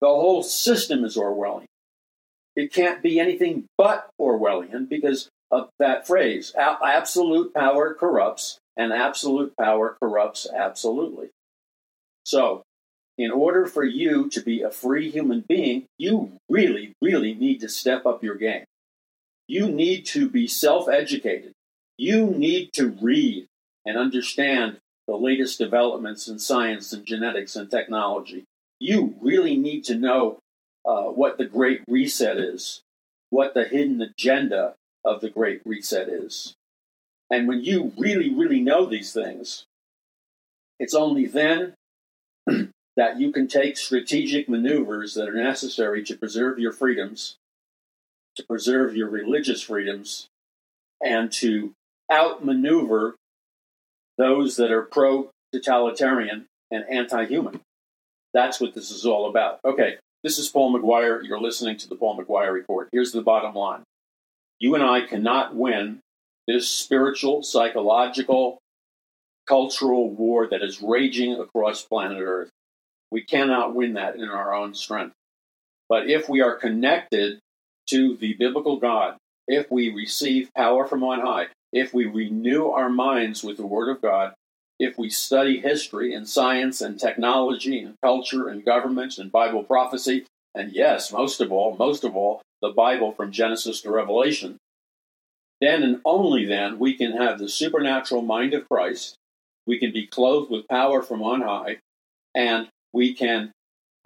[0.00, 1.64] The whole system is Orwellian.
[2.54, 9.56] It can't be anything but Orwellian because of that phrase absolute power corrupts, and absolute
[9.56, 11.28] power corrupts absolutely.
[12.24, 12.62] So,
[13.18, 17.68] in order for you to be a free human being, you really, really need to
[17.68, 18.64] step up your game.
[19.48, 21.52] You need to be self educated.
[21.96, 23.46] You need to read
[23.86, 28.44] and understand the latest developments in science and genetics and technology.
[28.80, 30.40] You really need to know
[30.84, 32.82] uh, what the Great Reset is,
[33.30, 36.55] what the hidden agenda of the Great Reset is.
[37.30, 39.64] And when you really, really know these things,
[40.78, 41.74] it's only then
[42.96, 47.36] that you can take strategic maneuvers that are necessary to preserve your freedoms,
[48.36, 50.28] to preserve your religious freedoms,
[51.02, 51.72] and to
[52.10, 53.16] outmaneuver
[54.18, 57.60] those that are pro totalitarian and anti human.
[58.32, 59.60] That's what this is all about.
[59.64, 61.26] Okay, this is Paul McGuire.
[61.26, 62.88] You're listening to the Paul McGuire Report.
[62.92, 63.82] Here's the bottom line
[64.58, 66.00] you and I cannot win
[66.46, 68.58] this spiritual, psychological,
[69.46, 72.50] cultural war that is raging across planet Earth.
[73.10, 75.14] We cannot win that in our own strength.
[75.88, 77.38] But if we are connected
[77.90, 82.88] to the biblical God, if we receive power from on high, if we renew our
[82.88, 84.34] minds with the Word of God,
[84.78, 90.26] if we study history and science and technology and culture and government and Bible prophecy,
[90.54, 94.56] and yes, most of all, most of all, the Bible from Genesis to Revelation,
[95.60, 99.16] then and only then we can have the supernatural mind of Christ.
[99.66, 101.78] We can be clothed with power from on high,
[102.34, 103.52] and we can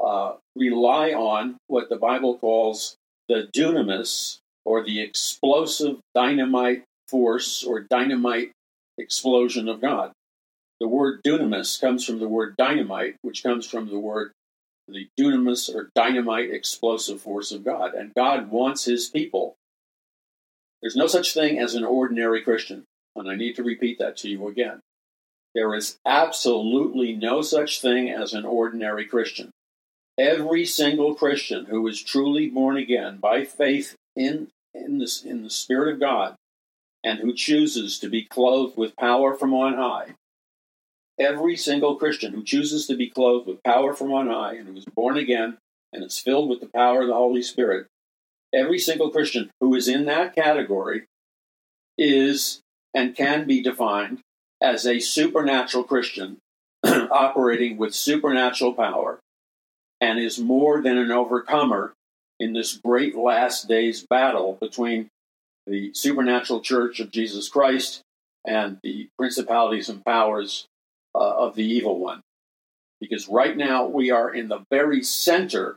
[0.03, 2.97] uh, rely on what the Bible calls
[3.29, 8.53] the dunamis, or the explosive dynamite force or dynamite
[8.99, 10.13] explosion of God.
[10.81, 14.33] The word dunamis comes from the word dynamite, which comes from the word
[14.89, 17.95] the dunamis or dynamite explosive force of God.
[17.95, 19.55] And God wants his people.
[20.81, 22.85] There's no such thing as an ordinary Christian.
[23.17, 24.81] And I need to repeat that to you again.
[25.55, 29.51] There is absolutely no such thing as an ordinary Christian.
[30.17, 35.51] Every single Christian who is truly born again by faith in, in, this, in the
[35.51, 36.37] Spirit of God
[37.03, 40.15] and who chooses to be clothed with power from on high
[41.21, 44.77] every single Christian who chooses to be clothed with power from on high and who
[44.77, 45.59] is born again
[45.93, 47.87] and is filled with the power of the Holy Spirit,
[48.55, 51.05] every single Christian who is in that category
[51.99, 52.61] is
[52.95, 54.21] and can be defined
[54.61, 56.39] as a supernatural Christian
[56.85, 59.21] operating with supernatural power
[60.01, 61.93] and is more than an overcomer
[62.39, 65.09] in this great last days battle between
[65.67, 68.03] the supernatural church of Jesus Christ
[68.47, 70.67] and the principalities and powers
[71.15, 72.23] uh, of the evil one.
[73.01, 75.77] Because right now we are in the very center.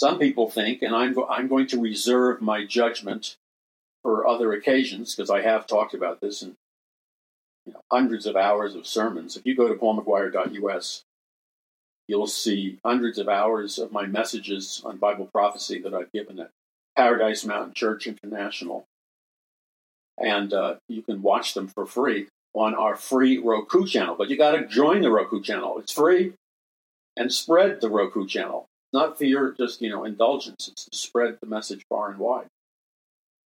[0.00, 3.36] Some people think, and I'm, I'm going to reserve my judgment
[4.02, 6.56] for other occasions because I have talked about this in
[7.66, 9.36] you know, hundreds of hours of sermons.
[9.36, 11.02] If you go to paulmcguire.us,
[12.08, 16.50] you'll see hundreds of hours of my messages on Bible prophecy that I've given at
[16.96, 18.86] Paradise Mountain Church International.
[20.16, 24.14] And uh, you can watch them for free on our free Roku channel.
[24.14, 25.78] But you got to join the Roku channel.
[25.78, 26.32] It's free
[27.18, 28.69] and spread the Roku channel.
[28.92, 30.68] Not for your just, you know, indulgence.
[30.68, 32.48] It's to spread the message far and wide.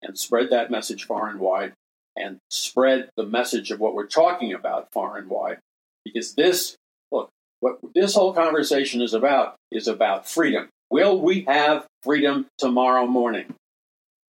[0.02, 1.72] And spread that message far and wide
[2.16, 5.59] and spread the message of what we're talking about far and wide.
[6.04, 6.76] Because this,
[7.11, 7.30] look,
[7.61, 10.68] what this whole conversation is about is about freedom.
[10.90, 13.54] Will we have freedom tomorrow morning?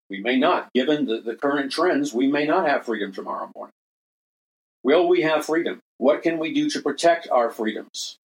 [0.08, 0.68] We may not.
[0.74, 3.72] Given the, the current trends, we may not have freedom tomorrow morning.
[4.82, 5.80] Will we have freedom?
[5.98, 8.16] What can we do to protect our freedoms?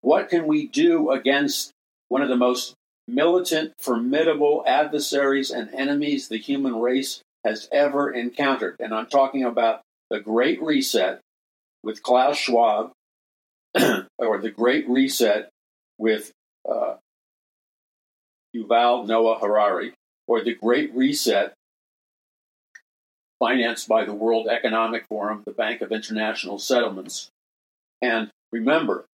[0.00, 1.70] What can we do against
[2.12, 2.74] one of the most
[3.08, 8.76] militant, formidable adversaries and enemies the human race has ever encountered?
[8.80, 11.20] And I'm talking about the Great Reset
[11.82, 12.92] with Klaus Schwab,
[14.18, 15.48] or the Great Reset
[15.96, 16.32] with
[16.70, 16.96] uh,
[18.54, 19.94] Yuval Noah Harari,
[20.28, 21.54] or the Great Reset
[23.38, 27.30] financed by the World Economic Forum, the Bank of International Settlements.
[28.02, 29.06] And remember,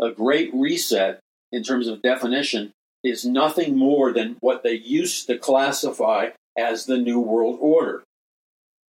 [0.00, 1.20] a great reset
[1.52, 2.72] in terms of definition
[3.04, 8.02] is nothing more than what they used to classify as the New World Order.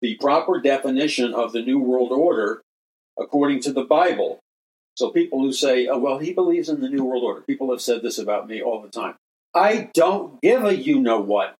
[0.01, 2.61] The proper definition of the New World Order,
[3.19, 4.39] according to the Bible.
[4.95, 7.81] So people who say, oh, well, he believes in the New World Order, people have
[7.81, 9.15] said this about me all the time.
[9.53, 11.55] I don't give a you know what.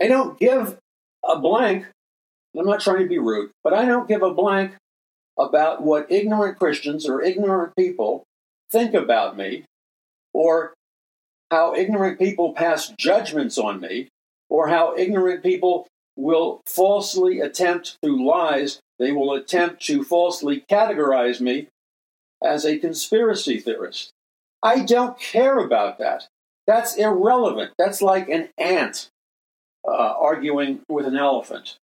[0.00, 0.78] I don't give
[1.24, 1.86] a blank
[2.58, 4.72] I'm not trying to be rude, but I don't give a blank
[5.38, 8.24] about what ignorant Christians or ignorant people
[8.70, 9.64] think about me,
[10.32, 10.74] or
[11.50, 14.08] how ignorant people pass judgments on me,
[14.48, 21.40] or how ignorant people will falsely attempt through lies, they will attempt to falsely categorize
[21.40, 21.68] me
[22.42, 24.10] as a conspiracy theorist.
[24.62, 26.26] I don't care about that.
[26.66, 27.72] That's irrelevant.
[27.78, 29.08] That's like an ant
[29.86, 31.76] uh, arguing with an elephant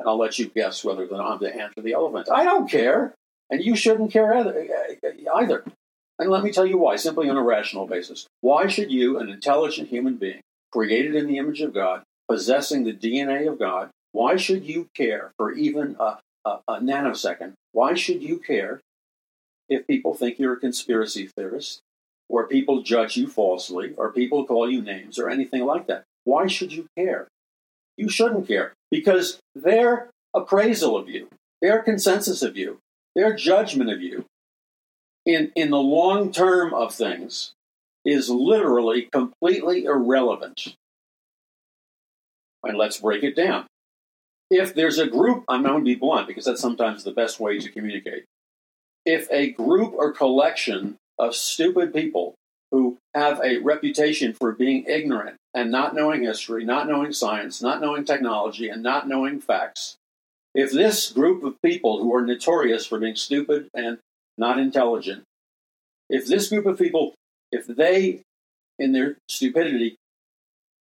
[0.00, 2.28] and I'll let you guess whether I'm the ant or the elephant.
[2.32, 3.14] I don't care,
[3.50, 5.64] and you shouldn't care either.
[6.20, 8.26] And let me tell you why, simply on a rational basis.
[8.42, 12.92] Why should you, an intelligent human being, created in the image of God, possessing the
[12.92, 17.54] DNA of God, why should you care for even a, a, a nanosecond?
[17.72, 18.82] Why should you care
[19.70, 21.80] if people think you're a conspiracy theorist,
[22.28, 26.04] or people judge you falsely, or people call you names, or anything like that?
[26.24, 27.28] Why should you care?
[27.96, 31.28] You shouldn't care because their appraisal of you,
[31.62, 32.78] their consensus of you,
[33.14, 34.26] their judgment of you
[35.26, 37.52] in, in the long term of things
[38.04, 40.74] is literally completely irrelevant.
[42.62, 43.66] And let's break it down.
[44.50, 47.58] If there's a group, I'm going to be blunt because that's sometimes the best way
[47.58, 48.24] to communicate.
[49.06, 52.34] If a group or collection of stupid people
[52.70, 57.80] who have a reputation for being ignorant and not knowing history, not knowing science, not
[57.80, 59.96] knowing technology, and not knowing facts,
[60.54, 63.98] if this group of people who are notorious for being stupid and
[64.38, 65.24] not intelligent,
[66.08, 67.14] if this group of people,
[67.52, 68.22] if they,
[68.78, 69.96] in their stupidity,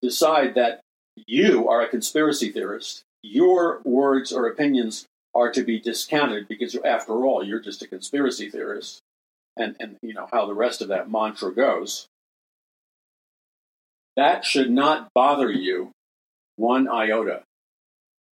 [0.01, 0.81] decide that
[1.27, 7.13] you are a conspiracy theorist, your words or opinions are to be discounted because, after
[7.25, 9.01] all, you're just a conspiracy theorist,
[9.57, 12.07] and, and you know how the rest of that mantra goes.
[14.17, 15.91] That should not bother you
[16.57, 17.43] one iota.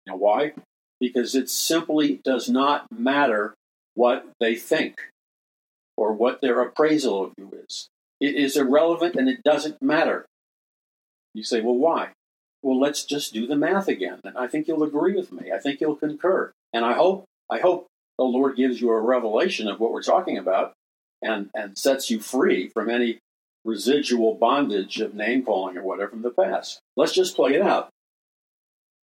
[0.07, 0.53] Know why?
[0.99, 3.53] Because it simply does not matter
[3.97, 5.09] what they think
[5.97, 7.89] or what their appraisal of you is.
[8.21, 10.27] It is irrelevant and it doesn't matter.
[11.33, 12.09] You say, well, why?
[12.61, 14.19] Well, let's just do the math again.
[14.23, 15.51] And I think you'll agree with me.
[15.51, 16.51] I think you'll concur.
[16.73, 17.87] And I hope, I hope
[18.19, 20.73] the Lord gives you a revelation of what we're talking about
[21.23, 23.17] and, and sets you free from any
[23.65, 26.79] residual bondage of name calling or whatever from the past.
[26.95, 27.89] Let's just play it out.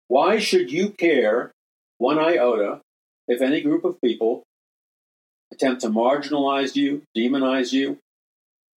[0.09, 1.51] Why should you care
[1.97, 2.81] one iota
[3.27, 4.43] if any group of people
[5.53, 7.99] attempt to marginalize you, demonize you,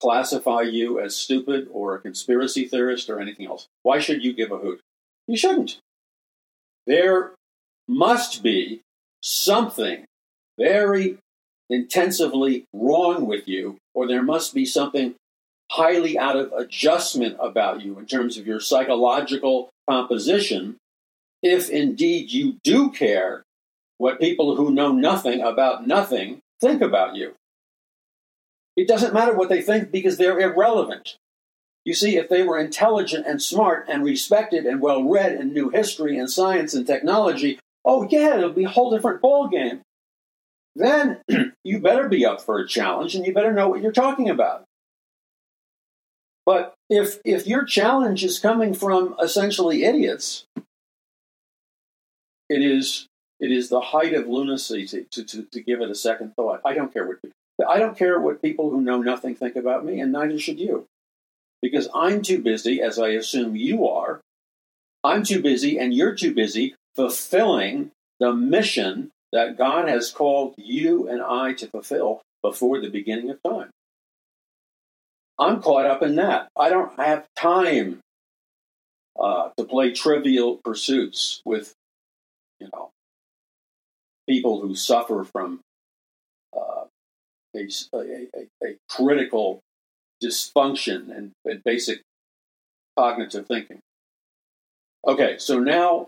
[0.02, 3.68] classify you as stupid or a conspiracy theorist or anything else?
[3.82, 4.82] Why should you give a hoot?
[5.28, 5.80] You shouldn't.
[6.86, 7.32] There
[7.88, 8.82] must be
[9.22, 10.06] something
[10.60, 11.18] very
[11.70, 15.16] intensively wrong with you, or there must be something
[15.72, 20.78] highly out of adjustment about you in terms of your psychological composition,
[21.42, 23.44] if indeed you do care
[23.98, 27.36] what people who know nothing about nothing think about you.
[28.76, 31.18] It doesn't matter what they think because they're irrelevant.
[31.86, 35.70] You see, if they were intelligent and smart and respected and well read and knew
[35.70, 39.82] history and science and technology, oh yeah, it'll be a whole different ballgame.
[40.76, 41.22] Then
[41.64, 44.66] you better be up for a challenge and you better know what you're talking about.
[46.46, 50.46] But if if your challenge is coming from essentially idiots,
[52.50, 53.08] it is
[53.40, 56.62] it is the height of lunacy to, to, to, to give it a second thought.
[56.66, 57.18] I don't care what
[57.68, 60.86] I don't care what people who know nothing think about me, and neither should you.
[61.62, 64.20] Because I'm too busy, as I assume you are,
[65.04, 71.08] I'm too busy and you're too busy fulfilling the mission that God has called you
[71.08, 73.70] and I to fulfill before the beginning of time.
[75.38, 76.48] I'm caught up in that.
[76.58, 78.00] I don't have time
[79.20, 81.74] uh, to play trivial pursuits with,
[82.60, 82.90] you know,
[84.28, 85.60] people who suffer from
[86.56, 86.86] uh,
[87.56, 88.28] a, a,
[88.64, 89.60] a, critical
[90.24, 92.02] dysfunction and, and basic
[92.98, 93.80] cognitive thinking.
[95.08, 96.08] Okay, so now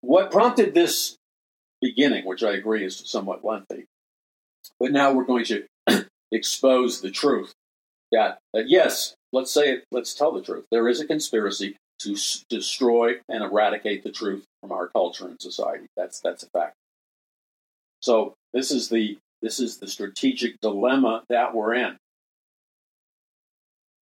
[0.00, 1.16] what prompted this
[1.80, 3.86] beginning, which I agree is somewhat lengthy,
[4.78, 5.64] but now we're going to
[6.32, 7.52] expose the truth
[8.12, 10.64] that, that yes, let's say it, let's tell the truth.
[10.70, 15.40] There is a conspiracy to s- destroy and eradicate the truth from our culture and
[15.40, 15.86] society.
[15.96, 16.74] That's that's a fact.
[18.00, 21.96] So this is the this is the strategic dilemma that we're in.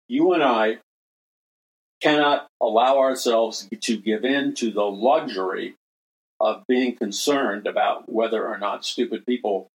[0.08, 0.78] You and I
[2.00, 5.74] cannot allow ourselves to give in to the luxury
[6.40, 9.68] of being concerned about whether or not stupid people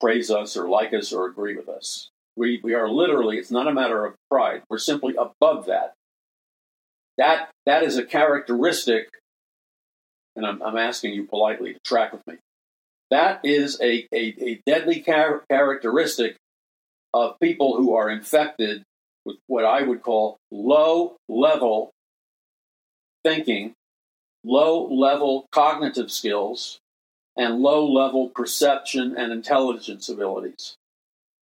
[0.00, 2.10] praise us or like us or agree with us.
[2.36, 4.62] We, we are literally, it's not a matter of pride.
[4.68, 5.94] We're simply above that.
[7.16, 9.08] That, that is a characteristic,
[10.36, 12.34] and I'm, I'm asking you politely to track with me.
[13.10, 16.36] That is a, a, a deadly char- characteristic
[17.12, 18.82] of people who are infected
[19.24, 21.90] with what I would call low level
[23.22, 23.72] thinking,
[24.44, 26.78] low level cognitive skills,
[27.36, 30.76] and low level perception and intelligence abilities.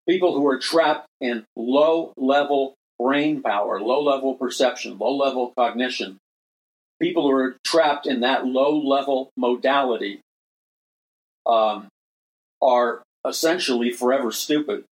[0.09, 6.19] People who are trapped in low level brain power, low level perception, low level cognition,
[7.01, 10.21] people who are trapped in that low level modality
[11.47, 11.89] um,
[12.63, 14.85] are essentially forever stupid.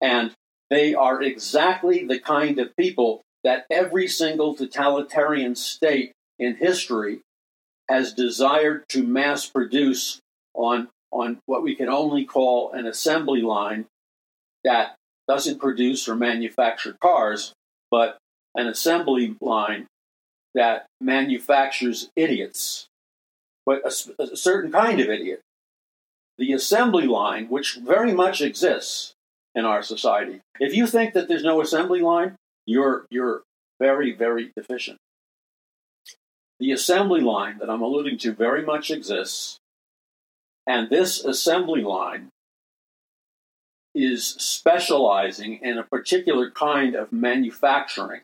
[0.00, 0.32] And
[0.70, 7.20] they are exactly the kind of people that every single totalitarian state in history
[7.88, 10.20] has desired to mass produce
[10.54, 13.86] on, on what we can only call an assembly line
[14.64, 14.96] that
[15.28, 17.52] doesn't produce or manufacture cars,
[17.90, 18.16] but
[18.54, 19.86] an assembly line
[20.54, 22.86] that manufactures idiots,
[23.66, 25.40] but a, a, certain kind of idiot.
[26.38, 29.14] The assembly line, which very much exists
[29.54, 30.40] in our society.
[30.60, 32.36] If you think that there's no assembly line,
[32.66, 33.42] you're you're
[33.80, 34.98] very very deficient.
[36.60, 39.58] The assembly line that I'm alluding to very much exists,
[40.66, 42.30] and this assembly line
[43.94, 48.22] is specializing in a particular kind of manufacturing.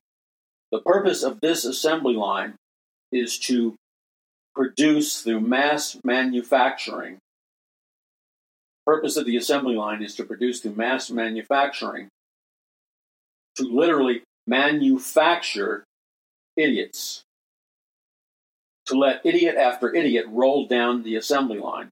[0.73, 2.55] The purpose of this assembly line
[3.11, 3.75] is to
[4.55, 7.19] produce through mass manufacturing.
[8.87, 12.09] Purpose of the assembly line is to produce through mass manufacturing,
[13.57, 15.85] to literally manufacture
[16.57, 17.23] idiots,
[18.87, 21.89] to let idiot after idiot roll down the assembly line.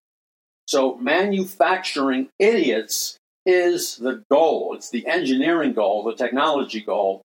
[0.66, 3.16] So, manufacturing idiots
[3.46, 4.74] is the goal.
[4.74, 7.22] It's the engineering goal, the technology goal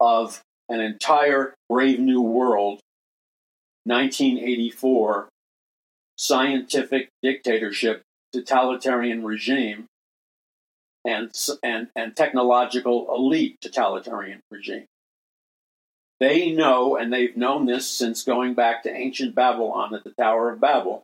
[0.00, 2.80] of an entire Brave New World
[3.84, 5.28] 1984
[6.16, 8.02] scientific dictatorship,
[8.32, 9.86] totalitarian regime,
[11.04, 11.30] and,
[11.62, 14.84] and, and technological elite totalitarian regime.
[16.20, 20.52] They know, and they've known this since going back to ancient Babylon at the Tower
[20.52, 21.02] of Babel,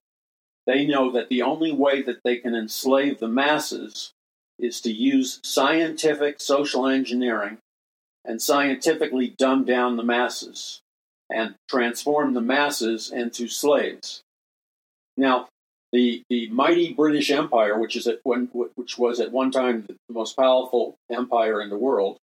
[0.67, 4.13] they know that the only way that they can enslave the masses
[4.59, 7.59] is to use scientific social engineering
[8.27, 10.81] and scientifically dumb down the masses
[11.31, 14.23] and transform the masses into slaves.
[15.17, 15.49] Now,
[15.93, 19.97] the, the mighty British Empire, which is at one, which was at one time the
[20.11, 22.19] most powerful empire in the world,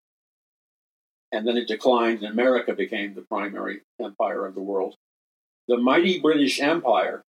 [1.30, 4.96] and then it declined, and America became the primary empire of the world.
[5.68, 7.22] The mighty British Empire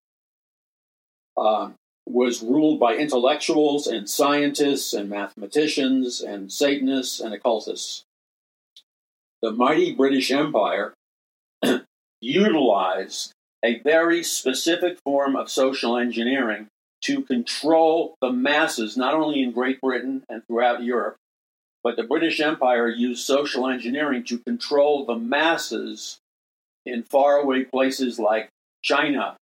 [1.38, 1.70] uh,
[2.06, 8.04] was ruled by intellectuals and scientists and mathematicians and Satanists and occultists.
[9.44, 10.94] The mighty British Empire
[12.22, 16.68] utilized a very specific form of social engineering
[17.02, 21.18] to control the masses, not only in Great Britain and throughout Europe,
[21.84, 26.20] but the British Empire used social engineering to control the masses
[26.86, 28.48] in faraway places like
[28.82, 29.36] China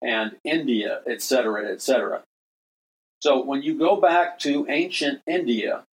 [0.00, 2.22] and India, etc., etc.
[3.20, 5.84] So when you go back to ancient India,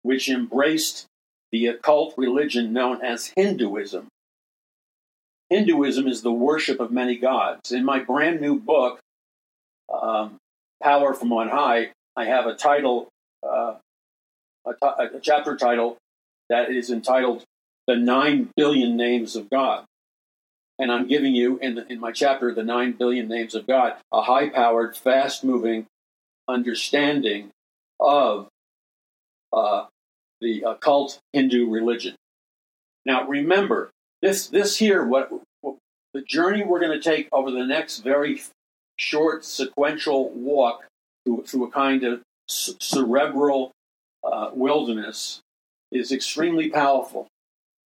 [0.00, 1.04] which embraced
[1.52, 4.08] the occult religion known as Hinduism,
[5.50, 7.72] Hinduism is the worship of many gods.
[7.72, 9.00] In my brand new book,
[9.92, 10.36] um,
[10.82, 13.08] Power from On High, I have a title,
[13.42, 13.74] uh,
[14.66, 15.96] a, t- a chapter title
[16.50, 17.44] that is entitled
[17.86, 19.84] The Nine Billion Names of God.
[20.78, 23.94] And I'm giving you, in, the, in my chapter, The Nine Billion Names of God,
[24.12, 25.86] a high powered, fast moving
[26.46, 27.50] understanding
[27.98, 28.48] of
[29.52, 29.86] uh,
[30.40, 32.14] the occult Hindu religion.
[33.04, 33.90] Now, remember,
[34.22, 35.30] this this here, what,
[35.60, 35.76] what
[36.14, 38.42] the journey we're going to take over the next very
[38.96, 40.84] short sequential walk
[41.24, 43.72] through, through a kind of c- cerebral
[44.24, 45.40] uh, wilderness
[45.90, 47.28] is extremely powerful.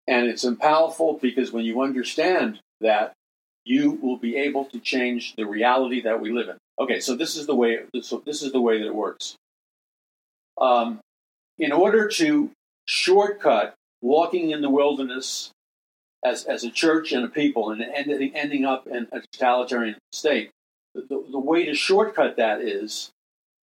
[0.06, 3.12] And it's powerful because when you understand that,
[3.64, 6.56] you will be able to change the reality that we live in.
[6.80, 7.80] Okay, so this is the way.
[8.00, 9.36] So this is the way that it works.
[10.58, 11.00] Um,
[11.58, 12.50] in order to
[12.86, 15.50] shortcut walking in the wilderness
[16.24, 20.50] as, as a church and a people and ending, ending up in a totalitarian state,
[20.94, 23.10] the, the way to shortcut that is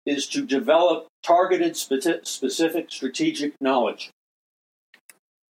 [0.05, 4.09] is to develop targeted, specific, strategic knowledge.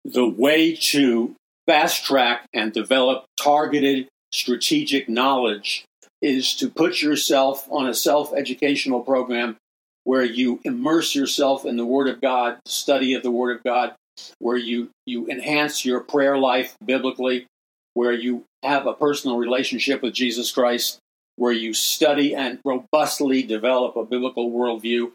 [0.05, 1.35] The way to
[1.67, 5.85] fast track and develop targeted, strategic knowledge
[6.21, 9.57] is to put yourself on a self educational program
[10.05, 13.95] where you immerse yourself in the Word of God, study of the Word of God,
[14.39, 17.47] where you, you enhance your prayer life biblically,
[17.95, 20.99] where you have a personal relationship with Jesus Christ,
[21.37, 25.13] where you study and robustly develop a biblical worldview.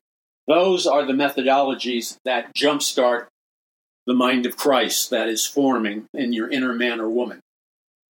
[0.47, 3.27] Those are the methodologies that jumpstart
[4.05, 7.41] the mind of Christ that is forming in your inner man or woman.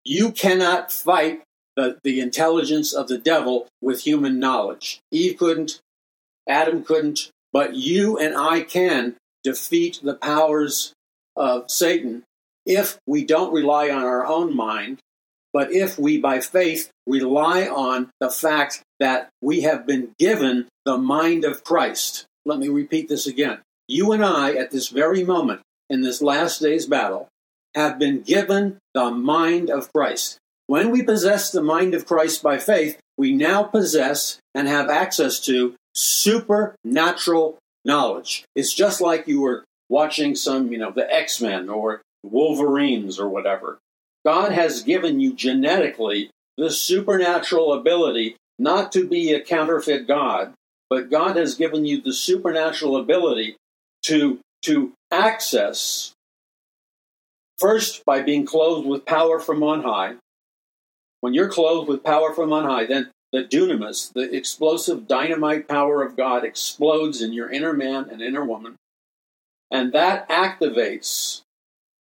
[0.05, 1.41] You cannot fight
[1.75, 4.99] the, the intelligence of the devil with human knowledge.
[5.11, 5.79] Eve couldn't,
[6.47, 10.93] Adam couldn't, but you and I can defeat the powers
[11.35, 12.23] of Satan
[12.65, 14.99] if we don't rely on our own mind,
[15.53, 20.97] but if we, by faith, rely on the fact that we have been given the
[20.97, 22.25] mind of Christ.
[22.45, 23.59] Let me repeat this again.
[23.87, 27.29] You and I, at this very moment, in this last day's battle,
[27.73, 30.37] have been given the mind of Christ.
[30.67, 35.39] When we possess the mind of Christ by faith, we now possess and have access
[35.45, 38.45] to supernatural knowledge.
[38.55, 43.27] It's just like you were watching some, you know, the X Men or Wolverines or
[43.27, 43.79] whatever.
[44.25, 50.53] God has given you genetically the supernatural ability not to be a counterfeit God,
[50.89, 53.55] but God has given you the supernatural ability
[54.03, 56.13] to, to access,
[57.57, 60.15] first by being clothed with power from on high,
[61.21, 66.03] when you're clothed with power from on high, then the dunamis, the explosive dynamite power
[66.03, 68.75] of God, explodes in your inner man and inner woman.
[69.69, 71.41] And that activates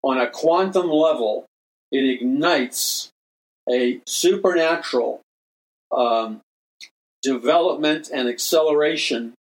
[0.03, 1.47] on a quantum level,
[1.91, 3.11] it ignites
[3.69, 5.21] a supernatural
[5.91, 6.41] um,
[7.23, 9.35] development and acceleration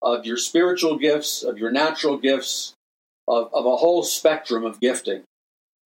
[0.00, 2.72] of your spiritual gifts, of your natural gifts,
[3.28, 5.22] of, of a whole spectrum of gifting.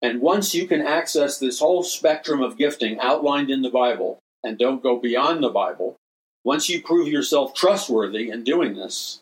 [0.02, 4.58] And once you can access this whole spectrum of gifting outlined in the Bible and
[4.58, 5.96] don't go beyond the Bible,
[6.44, 9.20] once you prove yourself trustworthy in doing this,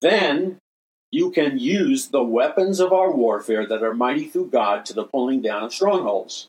[0.00, 0.58] then
[1.10, 5.04] you can use the weapons of our warfare that are mighty through God to the
[5.04, 6.48] pulling down of strongholds.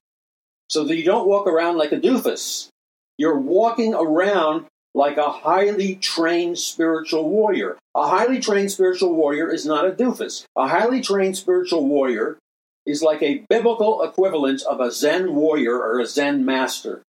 [0.70, 2.70] So that you don't walk around like a doofus.
[3.18, 7.78] You're walking around like a highly trained spiritual warrior.
[7.96, 10.46] A highly trained spiritual warrior is not a doofus.
[10.56, 12.38] A highly trained spiritual warrior
[12.86, 17.02] is like a biblical equivalent of a Zen warrior or a Zen master.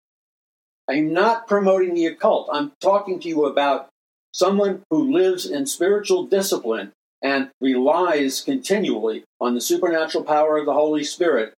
[0.89, 2.49] I'm not promoting the occult.
[2.53, 3.89] I'm talking to you about
[4.33, 10.72] someone who lives in spiritual discipline and relies continually on the supernatural power of the
[10.72, 11.55] Holy Spirit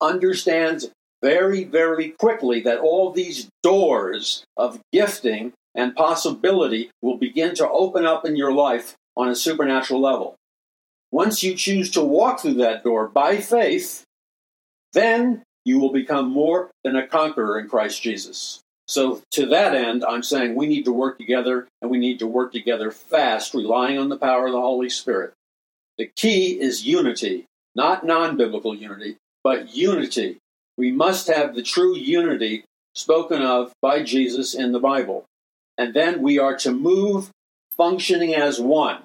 [0.00, 0.90] understands
[1.22, 8.04] very, very quickly that all these doors of gifting and possibility will begin to open
[8.04, 10.36] up in your life on a supernatural level.
[11.10, 14.04] Once you choose to walk through that door by faith,
[14.92, 18.60] then you will become more than a conqueror in Christ Jesus.
[18.86, 22.26] So, to that end, I'm saying we need to work together and we need to
[22.26, 25.34] work together fast, relying on the power of the Holy Spirit.
[25.98, 27.44] The key is unity,
[27.74, 30.38] not non biblical unity, but unity.
[30.78, 32.64] We must have the true unity
[32.94, 35.26] spoken of by Jesus in the Bible.
[35.76, 37.30] And then we are to move
[37.76, 39.02] functioning as one.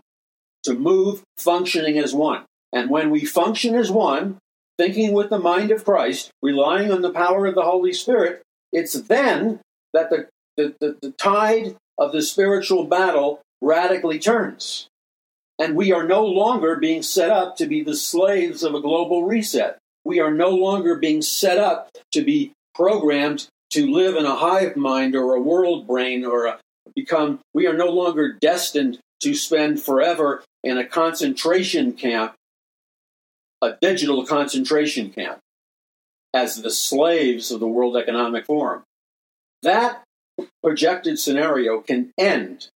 [0.64, 2.45] To move functioning as one.
[2.72, 4.38] And when we function as one,
[4.78, 8.93] thinking with the mind of Christ, relying on the power of the Holy Spirit, it's
[8.93, 9.59] then
[9.93, 14.88] that the, the, the, the tide of the spiritual battle radically turns.
[15.59, 19.24] And we are no longer being set up to be the slaves of a global
[19.24, 19.78] reset.
[20.03, 24.76] We are no longer being set up to be programmed to live in a hive
[24.76, 26.59] mind or a world brain or a,
[26.95, 32.34] become, we are no longer destined to spend forever in a concentration camp,
[33.64, 35.39] a digital concentration camp,
[36.34, 38.84] as the slaves of the World Economic Forum.
[39.61, 40.03] That
[40.61, 42.68] projected scenario can end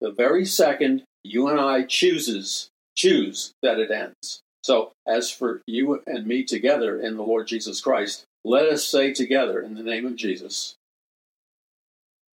[0.00, 4.40] the very second you and I chooses choose that it ends.
[4.64, 9.12] So, as for you and me together in the Lord Jesus Christ, let us say
[9.12, 10.74] together in the name of Jesus,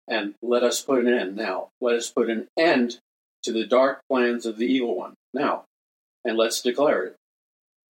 [0.08, 1.68] and let us put an end now.
[1.80, 2.98] Let us put an end
[3.42, 5.64] to the dark plans of the evil one now,
[6.24, 7.16] and let's declare it.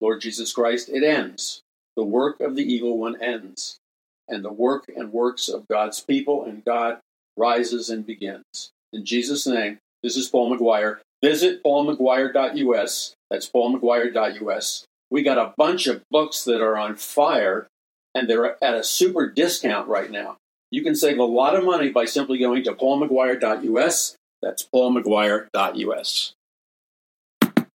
[0.00, 1.62] Lord Jesus Christ, it ends.
[1.96, 3.78] The work of the evil one ends
[4.28, 6.98] and the work and works of God's people and God
[7.36, 8.70] rises and begins.
[8.92, 10.98] In Jesus' name, this is Paul McGuire.
[11.22, 13.14] Visit paulmcguire.us.
[13.30, 14.84] That's paulmcguire.us.
[15.10, 17.68] We got a bunch of books that are on fire
[18.14, 20.36] and they're at a super discount right now.
[20.70, 24.16] You can save a lot of money by simply going to paulmcguire.us.
[24.42, 26.34] That's paulmcguire.us.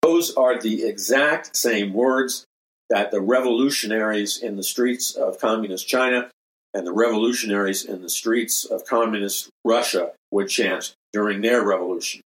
[0.01, 2.45] Those are the exact same words
[2.89, 6.29] that the revolutionaries in the streets of communist China
[6.73, 12.21] and the revolutionaries in the streets of communist Russia would chant during their revolution.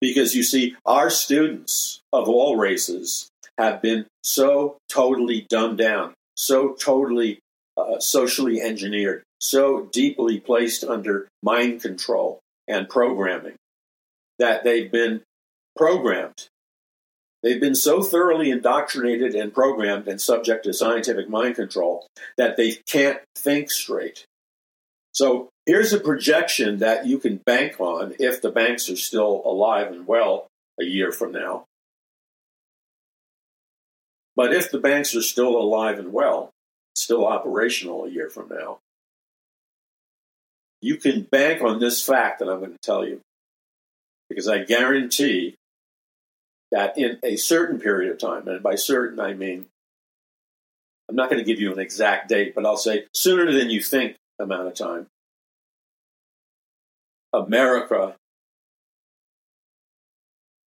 [0.00, 3.28] Because you see, our students of all races
[3.58, 7.38] have been so totally dumbed down, so totally
[7.76, 13.56] uh, socially engineered, so deeply placed under mind control and programming
[14.38, 15.22] that they've been
[15.76, 16.48] programmed
[17.42, 22.06] They've been so thoroughly indoctrinated and programmed and subject to scientific mind control
[22.36, 24.26] that they can't think straight.
[25.12, 29.88] So here's a projection that you can bank on if the banks are still alive
[29.88, 30.48] and well
[30.78, 31.64] a year from now.
[34.36, 36.50] But if the banks are still alive and well,
[36.94, 38.78] still operational a year from now,
[40.82, 43.20] you can bank on this fact that I'm going to tell you.
[44.28, 45.56] Because I guarantee
[46.70, 49.66] that in a certain period of time, and by certain I mean,
[51.08, 53.82] I'm not going to give you an exact date, but I'll say sooner than you
[53.82, 55.06] think amount of time,
[57.32, 58.14] America,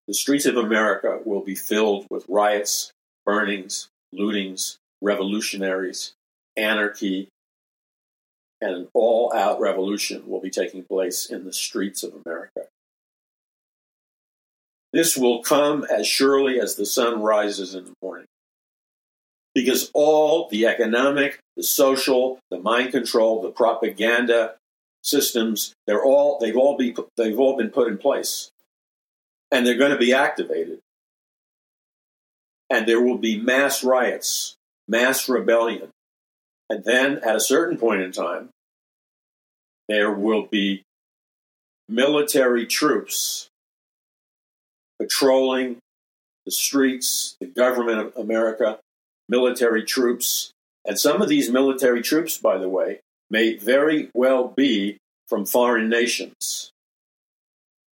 [0.08, 2.91] the streets of America will be filled with riots,
[3.26, 6.14] burnings, lootings, revolutionaries,
[6.58, 7.30] anarchy,
[8.62, 12.62] and an all out revolution will be taking place in the streets of America.
[14.93, 18.27] This will come as surely as the sun rises in the morning.
[19.53, 24.55] Because all the economic, the social, the mind control, the propaganda
[25.03, 28.49] systems, they're all they've all be they've all been put in place.
[29.51, 30.79] And they're going to be activated.
[32.69, 34.55] And there will be mass riots,
[34.87, 35.89] mass rebellion,
[36.69, 38.49] And then at a certain point in time,
[39.89, 40.83] there will be
[41.89, 43.51] military troops
[45.02, 45.78] patrolling
[46.45, 48.80] the streets, the government of America,
[49.28, 50.52] military troops.
[50.86, 52.99] And some of these military troops, by the way,
[53.30, 54.97] may very well be
[55.28, 56.72] from foreign nations.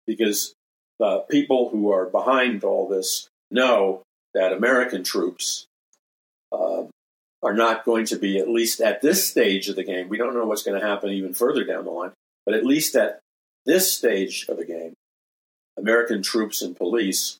[0.05, 0.53] Because
[0.99, 4.03] the people who are behind all this know
[4.33, 5.65] that American troops
[6.51, 6.83] uh,
[7.41, 10.33] are not going to be, at least at this stage of the game, we don't
[10.33, 12.11] know what's going to happen even further down the line,
[12.45, 13.19] but at least at
[13.65, 14.93] this stage of the game,
[15.79, 17.37] American troops and police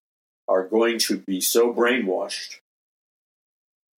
[0.47, 2.59] are going to be so brainwashed,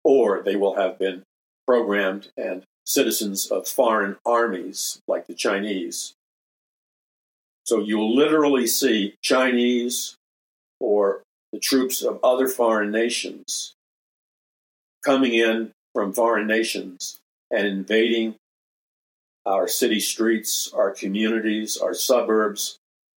[0.03, 1.23] or they will have been
[1.67, 6.13] programmed and citizens of foreign armies like the Chinese.
[7.65, 10.15] So you'll literally see Chinese
[10.79, 11.21] or
[11.51, 13.73] the troops of other foreign nations
[15.05, 17.19] coming in from foreign nations
[17.51, 18.35] and invading
[19.45, 22.77] our city streets, our communities, our suburbs,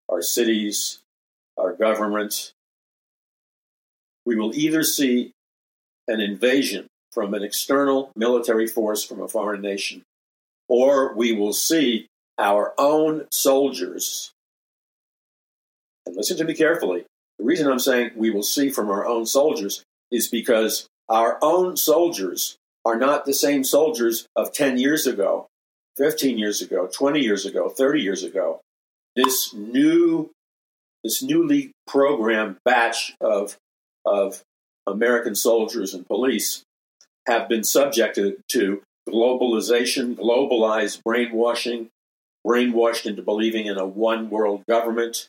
[0.10, 1.00] our cities,
[1.62, 2.54] our government.
[4.26, 5.32] We will either see
[6.08, 10.04] an invasion from an external military force from a foreign nation,
[10.68, 12.08] or we will see
[12.38, 14.32] our own soldiers.
[16.06, 17.06] And listen to me carefully.
[17.38, 21.78] The reason I'm saying we will see from our own soldiers is because our own
[21.78, 25.48] soldiers are not the same soldiers of 10 years ago,
[25.98, 28.62] 15 years ago, 20 years ago, 30 years ago.
[29.16, 30.32] This new,
[31.04, 33.58] this newly programmed batch of,
[34.06, 34.44] of
[34.88, 36.64] American soldiers and police
[37.28, 41.90] have been subjected to globalization, globalized brainwashing,
[42.46, 45.28] brainwashed into believing in a one world government.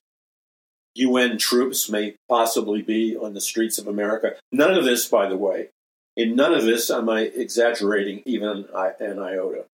[0.94, 4.34] UN troops may possibly be on the streets of America.
[4.50, 5.68] None of this, by the way,
[6.16, 9.64] in none of this am I exaggerating even an iota.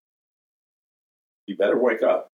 [1.46, 2.28] You better wake up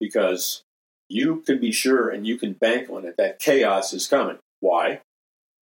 [0.00, 0.62] because
[1.08, 4.38] you can be sure and you can bank on it that chaos is coming.
[4.60, 5.00] Why?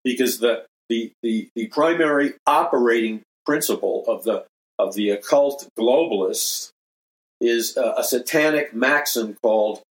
[0.03, 4.45] Because the the, the, the primary operating principle of the
[4.79, 6.69] of the occult globalists
[7.41, 9.81] is a, a satanic maxim called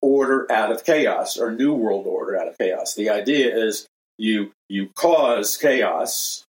[0.00, 2.94] order out of chaos or new world order out of chaos.
[2.94, 3.86] The idea is
[4.18, 6.44] you you cause chaos,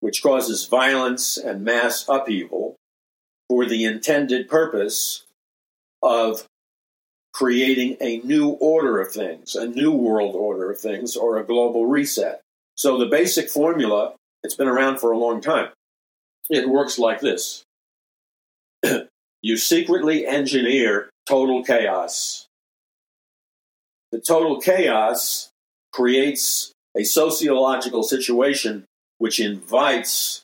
[0.00, 2.76] which causes violence and mass upheaval,
[3.48, 5.24] for the intended purpose
[6.02, 6.46] of
[7.32, 11.86] creating a new order of things, a new world order of things, or a global
[11.86, 12.40] reset.
[12.74, 15.68] So the basic formula, it's been around for a long time.
[16.48, 17.62] It works like this.
[19.42, 22.46] you secretly engineer total chaos.
[24.10, 25.50] The total chaos
[25.92, 28.84] creates a sociological situation
[29.18, 30.42] which invites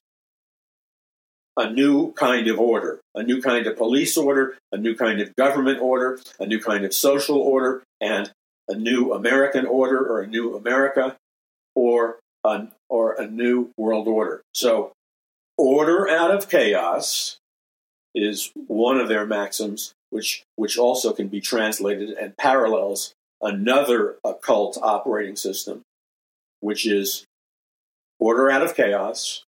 [1.57, 5.35] a new kind of order, a new kind of police order, a new kind of
[5.37, 8.31] government order, a new kind of social order, and
[8.69, 11.17] a new American order or a new America
[11.75, 14.43] or a, or a new world order.
[14.55, 14.93] So,
[15.57, 17.39] order out of chaos
[18.15, 24.79] is one of their maxims, which, which also can be translated and parallels another occult
[24.83, 25.83] operating system,
[26.61, 27.25] which is
[28.19, 29.45] order out of chaos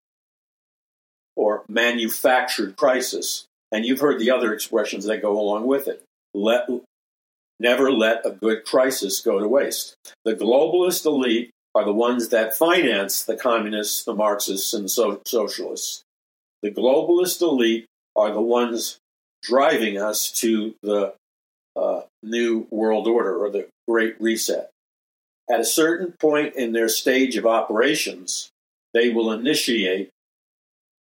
[1.37, 3.45] or manufactured crisis.
[3.71, 6.03] And you've heard the other expressions that go along with it.
[6.35, 6.69] Let,
[7.61, 9.97] never let a good crisis go to waste.
[10.25, 16.03] The globalist elite are the ones that finance the communists, the Marxists, and so- socialists.
[16.63, 18.99] The globalist elite are the ones
[19.43, 21.15] driving us to the
[21.77, 24.71] uh, new world order or the Great Reset.
[25.51, 28.51] At a certain point in their stage of operations,
[28.95, 30.09] they will initiate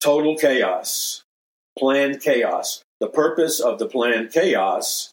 [0.03, 1.22] total chaos,
[1.78, 2.82] planned chaos.
[3.01, 5.11] The purpose of the planned chaos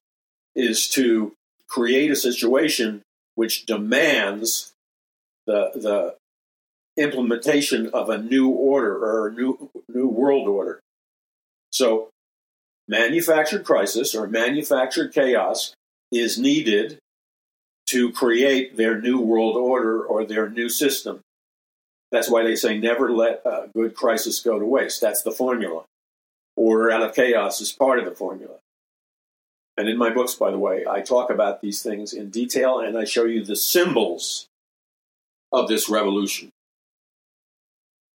[0.55, 1.33] is to
[1.67, 3.01] create a situation
[3.35, 4.71] which demands
[5.47, 6.15] the, the
[7.01, 10.79] implementation of a new order or a new, new world order.
[11.71, 12.09] So,
[12.87, 15.73] manufactured crisis or manufactured chaos
[16.11, 16.99] is needed
[17.87, 21.21] to create their new world order or their new system.
[22.13, 25.01] That's why they say never let a good crisis go to waste.
[25.01, 25.85] That's the formula.
[26.55, 28.57] Order out of chaos is part of the formula.
[29.77, 32.95] And in my books, by the way, I talk about these things in detail and
[32.95, 34.45] I show you the symbols
[35.51, 36.51] of this revolution.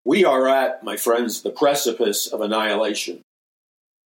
[0.06, 3.22] We are at, my friends, the precipice of annihilation.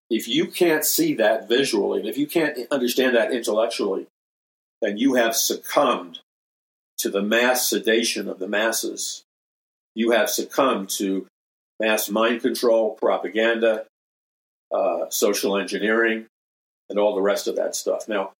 [0.08, 4.06] If you can't see that visually, and if you can't understand that intellectually,
[4.80, 6.20] then you have succumbed
[6.98, 9.24] to the mass sedation of the masses.
[10.00, 11.26] You have succumbed to
[11.78, 13.84] mass mind control, propaganda,
[14.74, 16.24] uh, social engineering,
[16.88, 18.08] and all the rest of that stuff.
[18.08, 18.32] Now,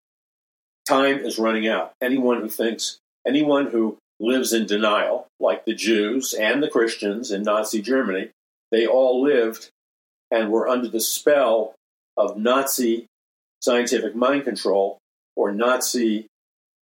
[0.89, 1.93] time is running out.
[2.01, 2.97] Anyone who thinks,
[3.27, 8.31] anyone who lives in denial, like the Jews and the Christians in Nazi Germany,
[8.71, 9.69] they all lived
[10.31, 11.75] and were under the spell
[12.17, 13.05] of Nazi
[13.61, 14.97] scientific mind control
[15.37, 16.27] or Nazi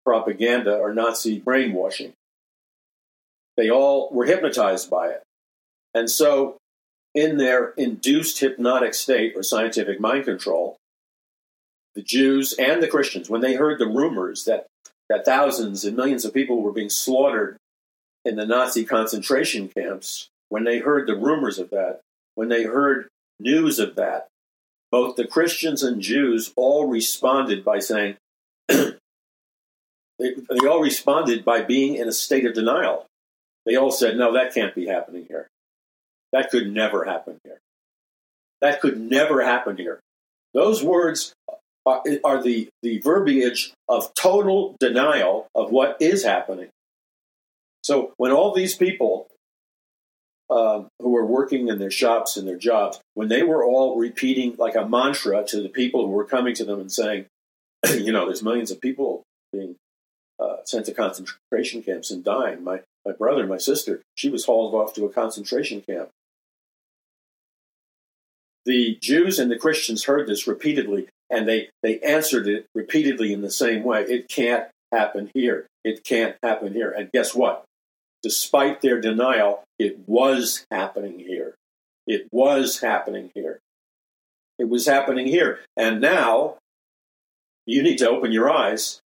[0.03, 2.13] propaganda or Nazi brainwashing.
[3.57, 5.23] They all were hypnotized by it.
[5.93, 6.57] And so,
[7.13, 10.77] in their induced hypnotic state or scientific mind control,
[11.93, 14.65] the Jews and the Christians, when they heard the rumors that,
[15.09, 17.57] that thousands and millions of people were being slaughtered
[18.25, 21.99] in the Nazi concentration camps, when they heard the rumors of that,
[22.35, 23.07] when they heard
[23.39, 24.27] news of that,
[24.91, 28.15] both the Christians and Jews all responded by saying,
[28.67, 28.93] they,
[30.19, 33.07] they all responded by being in a state of denial.
[33.65, 35.47] They all said, no, that can't be happening here.
[36.31, 37.59] That could never happen here.
[38.61, 39.99] That could never happen here.
[40.53, 41.33] Those words
[41.85, 46.69] are, are the, the verbiage of total denial of what is happening.
[47.83, 49.27] So when all these people
[50.49, 54.55] um, who were working in their shops and their jobs, when they were all repeating
[54.57, 57.25] like a mantra to the people who were coming to them and saying,
[57.89, 59.75] you know, there's millions of people being
[60.39, 62.63] uh, sent to concentration camps and dying.
[62.63, 66.09] My my brother, my sister, she was hauled off to a concentration camp.
[68.65, 73.41] The Jews and the Christians heard this repeatedly, and they, they answered it repeatedly in
[73.41, 74.03] the same way.
[74.03, 75.67] It can't happen here.
[75.83, 76.91] It can't happen here.
[76.91, 77.65] And guess what?
[78.21, 81.55] Despite their denial, it was happening here.
[82.07, 83.59] It was happening here.
[84.57, 85.59] It was happening here.
[85.75, 86.55] And now
[87.65, 89.01] you need to open your eyes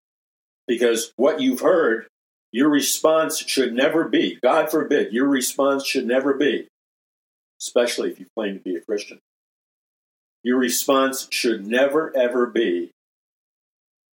[0.67, 2.07] because what you've heard
[2.51, 6.67] your response should never be, God forbid, your response should never be,
[7.59, 9.19] especially if you claim to be a Christian.
[10.43, 12.91] Your response should never, ever be,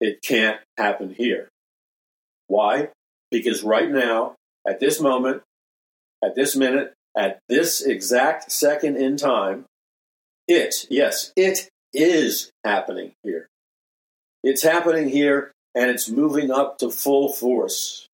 [0.00, 1.48] it can't happen here.
[2.48, 2.88] Why?
[3.30, 4.34] Because right now,
[4.66, 5.42] at this moment,
[6.22, 9.64] at this minute, at this exact second in time,
[10.48, 13.46] it, yes, it is happening here.
[14.42, 18.08] It's happening here and it's moving up to full force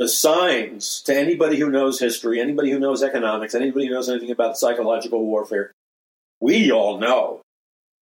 [0.00, 4.30] the signs to anybody who knows history, anybody who knows economics, anybody who knows anything
[4.30, 5.72] about psychological warfare,
[6.40, 7.42] we all know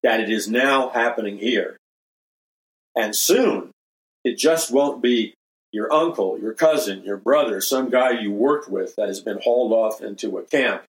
[0.02, 1.78] that it is now happening here.
[2.96, 3.70] And soon,
[4.24, 5.36] it just won't be
[5.72, 9.72] your uncle, your cousin, your brother, some guy you worked with that has been hauled
[9.72, 10.86] off into a camp.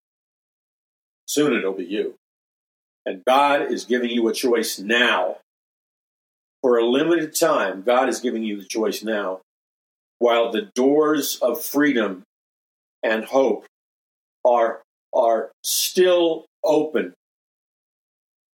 [1.26, 2.14] Soon it'll be you.
[3.04, 5.36] And God is giving you a choice now.
[6.62, 9.42] For a limited time, God is giving you the choice now
[10.18, 12.22] while the doors of freedom
[13.02, 13.66] and hope
[14.44, 14.82] are
[15.14, 17.14] are still open.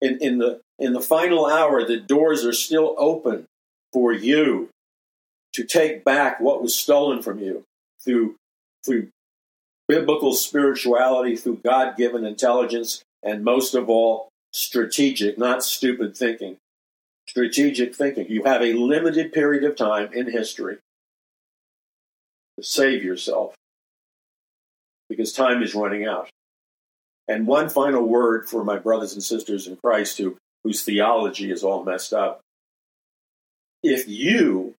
[0.02, 3.46] In, in the in the final hour, the doors are still open
[3.94, 4.70] for you
[5.54, 7.64] to take back what was stolen from you
[8.04, 8.36] through
[8.86, 9.10] through
[9.88, 16.58] biblical spirituality, through God given intelligence, and most of all, strategic, not stupid thinking.
[17.28, 18.28] Strategic thinking.
[18.30, 20.82] You have a limited period of time in history to
[22.62, 23.54] save yourself
[25.10, 26.30] because time is running out.
[27.28, 31.64] And one final word for my brothers and sisters in Christ who, whose theology is
[31.64, 32.42] all messed up.
[33.84, 34.74] If you,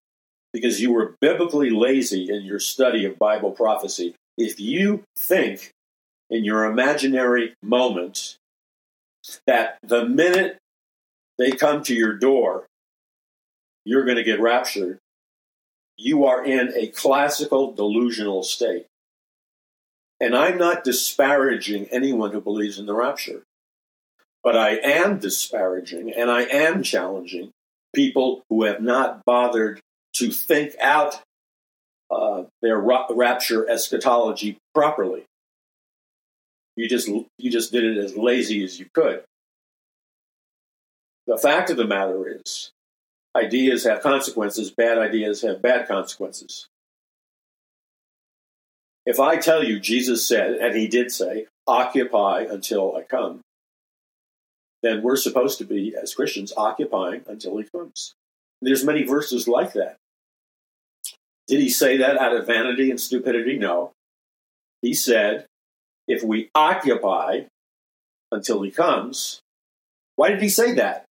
[0.53, 5.70] because you were biblically lazy in your study of Bible prophecy, if you think
[6.31, 8.37] in your imaginary moment
[9.47, 10.59] that the minute
[11.39, 12.66] they come to your door,
[13.85, 14.99] you're going to get raptured,
[15.97, 18.87] you are in a classical delusional state.
[20.21, 23.43] And I'm not disparaging anyone who believes in the rapture,
[24.43, 27.51] but I am disparaging and I am challenging
[27.95, 29.81] people who have not bothered
[30.15, 31.21] to think out
[32.11, 35.25] uh, their ra- rapture eschatology properly.
[36.77, 39.23] You just you just did it as lazy as you could.
[41.27, 42.71] The fact of the matter is,
[43.37, 46.66] ideas have consequences, bad ideas have bad consequences.
[49.05, 53.41] If I tell you Jesus said, and he did say, occupy until I come,
[54.82, 58.14] then we're supposed to be, as Christians, occupying until he comes.
[58.61, 59.97] There's many verses like that.
[61.47, 63.59] Did he say that out of vanity and stupidity?
[63.59, 63.93] No.
[64.82, 65.47] He said,
[66.09, 67.43] if we occupy
[68.30, 69.41] until he comes,
[70.16, 71.06] why did he say that?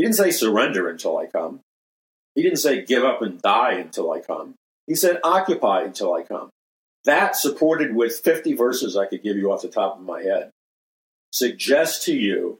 [0.00, 1.60] He didn't say surrender until I come.
[2.34, 4.54] He didn't say give up and die until I come.
[4.86, 6.48] He said occupy until I come.
[7.04, 10.52] that supported with 50 verses I could give you off the top of my head
[11.34, 12.56] suggests to you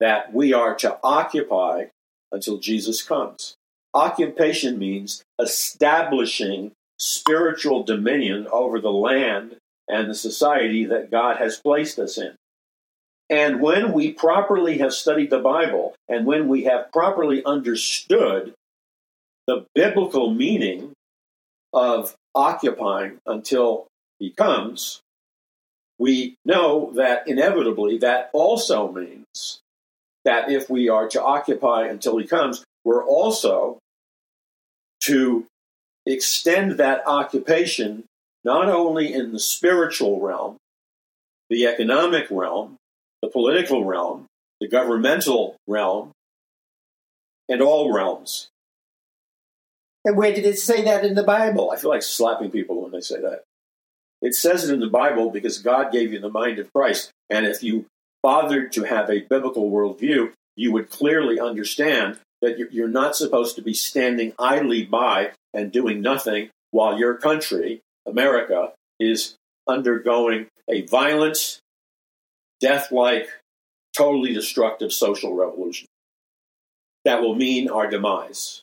[0.00, 1.88] that we are to occupy
[2.32, 3.54] until Jesus comes.
[3.92, 9.58] Occupation means establishing spiritual dominion over the land
[9.88, 12.34] and the society that God has placed us in.
[13.30, 18.52] And when we properly have studied the Bible and when we have properly understood
[19.46, 20.92] the biblical meaning
[21.72, 23.86] of occupying until
[24.18, 25.00] he comes,
[25.98, 29.60] we know that inevitably that also means
[30.24, 33.78] that if we are to occupy until he comes, we're also
[35.04, 35.46] to
[36.06, 38.04] extend that occupation
[38.44, 40.56] not only in the spiritual realm,
[41.48, 42.76] the economic realm,
[43.22, 44.26] the political realm,
[44.60, 46.12] the governmental realm,
[47.48, 48.48] and all realms.
[50.04, 51.70] And where did it say that in the Bible?
[51.70, 53.44] I feel like slapping people when they say that.
[54.20, 57.10] It says it in the Bible because God gave you the mind of Christ.
[57.30, 57.86] And if you
[58.22, 63.62] bothered to have a biblical worldview, you would clearly understand that you're not supposed to
[63.62, 69.34] be standing idly by and doing nothing while your country, America, is
[69.68, 71.58] undergoing a violent,
[72.62, 73.28] death like,
[73.94, 75.86] totally destructive social revolution
[77.04, 78.62] that will mean our demise.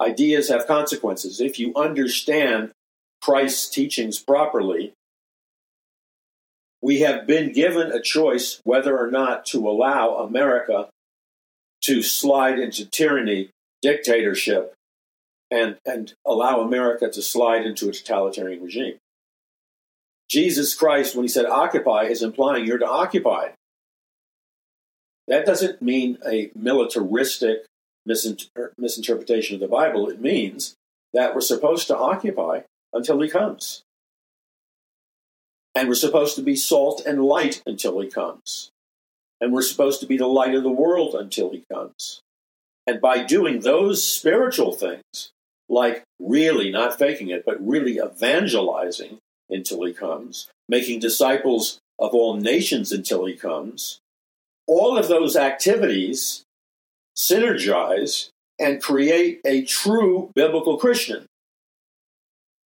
[0.00, 1.40] Ideas have consequences.
[1.40, 2.70] If you understand
[3.20, 4.92] Christ's teachings properly,
[6.82, 10.88] we have been given a choice whether or not to allow America
[11.82, 13.50] to slide into tyranny,
[13.82, 14.74] dictatorship,
[15.50, 18.96] and, and allow America to slide into a totalitarian regime.
[20.30, 23.48] Jesus Christ, when he said occupy, is implying you're to occupy.
[25.26, 27.66] That doesn't mean a militaristic
[28.08, 30.08] misinter- misinterpretation of the Bible.
[30.08, 30.76] It means
[31.12, 32.60] that we're supposed to occupy
[32.92, 33.82] until he comes.
[35.74, 38.70] And we're supposed to be salt and light until he comes.
[39.40, 42.20] And we're supposed to be the light of the world until he comes.
[42.86, 45.30] And by doing those spiritual things,
[45.68, 49.18] like really not faking it, but really evangelizing
[49.50, 54.00] until he comes, making disciples of all nations until he comes,
[54.66, 56.44] all of those activities
[57.16, 61.26] synergize and create a true biblical Christian.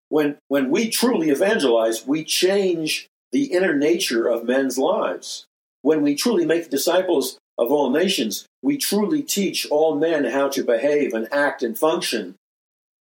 [0.09, 5.47] When, when we truly evangelize, we change the inner nature of men's lives.
[5.82, 10.62] When we truly make disciples of all nations, we truly teach all men how to
[10.62, 12.37] behave and act and function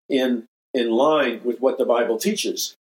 [0.10, 2.76] in, in line with what the Bible teaches.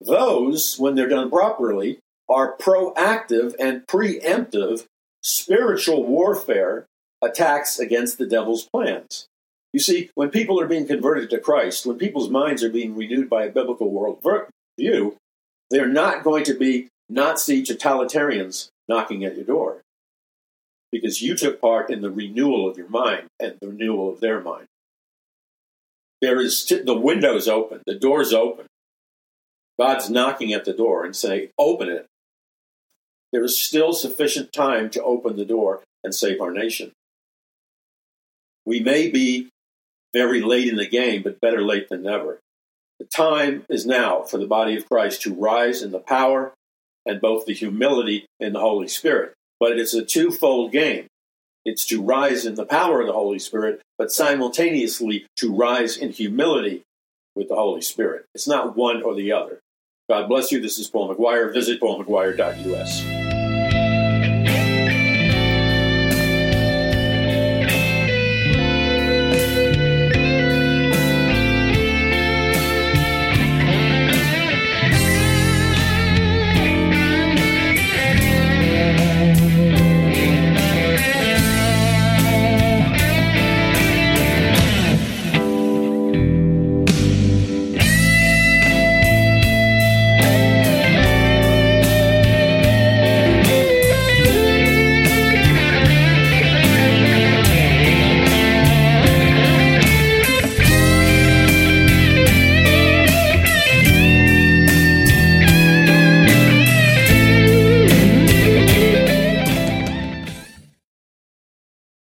[0.00, 4.84] Those, when they're done properly, are proactive and preemptive
[5.22, 6.86] spiritual warfare
[7.22, 9.26] attacks against the devil's plans.
[9.72, 13.28] You see, when people are being converted to Christ, when people's minds are being renewed
[13.28, 15.16] by a biblical worldview,
[15.70, 19.82] they're not going to be Nazi totalitarians knocking at your door
[20.90, 24.40] because you took part in the renewal of your mind and the renewal of their
[24.40, 24.66] mind.
[26.20, 28.66] There is t- the window's open, the door's open.
[29.78, 32.06] God's knocking at the door and saying, Open it.
[33.32, 36.92] There is still sufficient time to open the door and save our nation.
[38.64, 39.48] We may be
[40.12, 42.40] very late in the game, but better late than never.
[42.98, 46.52] The time is now for the body of Christ to rise in the power
[47.06, 49.34] and both the humility and the Holy Spirit.
[49.60, 51.06] But it's a twofold game.
[51.64, 56.12] It's to rise in the power of the Holy Spirit, but simultaneously to rise in
[56.12, 56.82] humility
[57.34, 58.24] with the Holy Spirit.
[58.34, 59.60] It's not one or the other.
[60.08, 60.58] God bless you.
[60.58, 61.52] This is Paul McGuire.
[61.52, 63.27] Visit paulmcguire.us.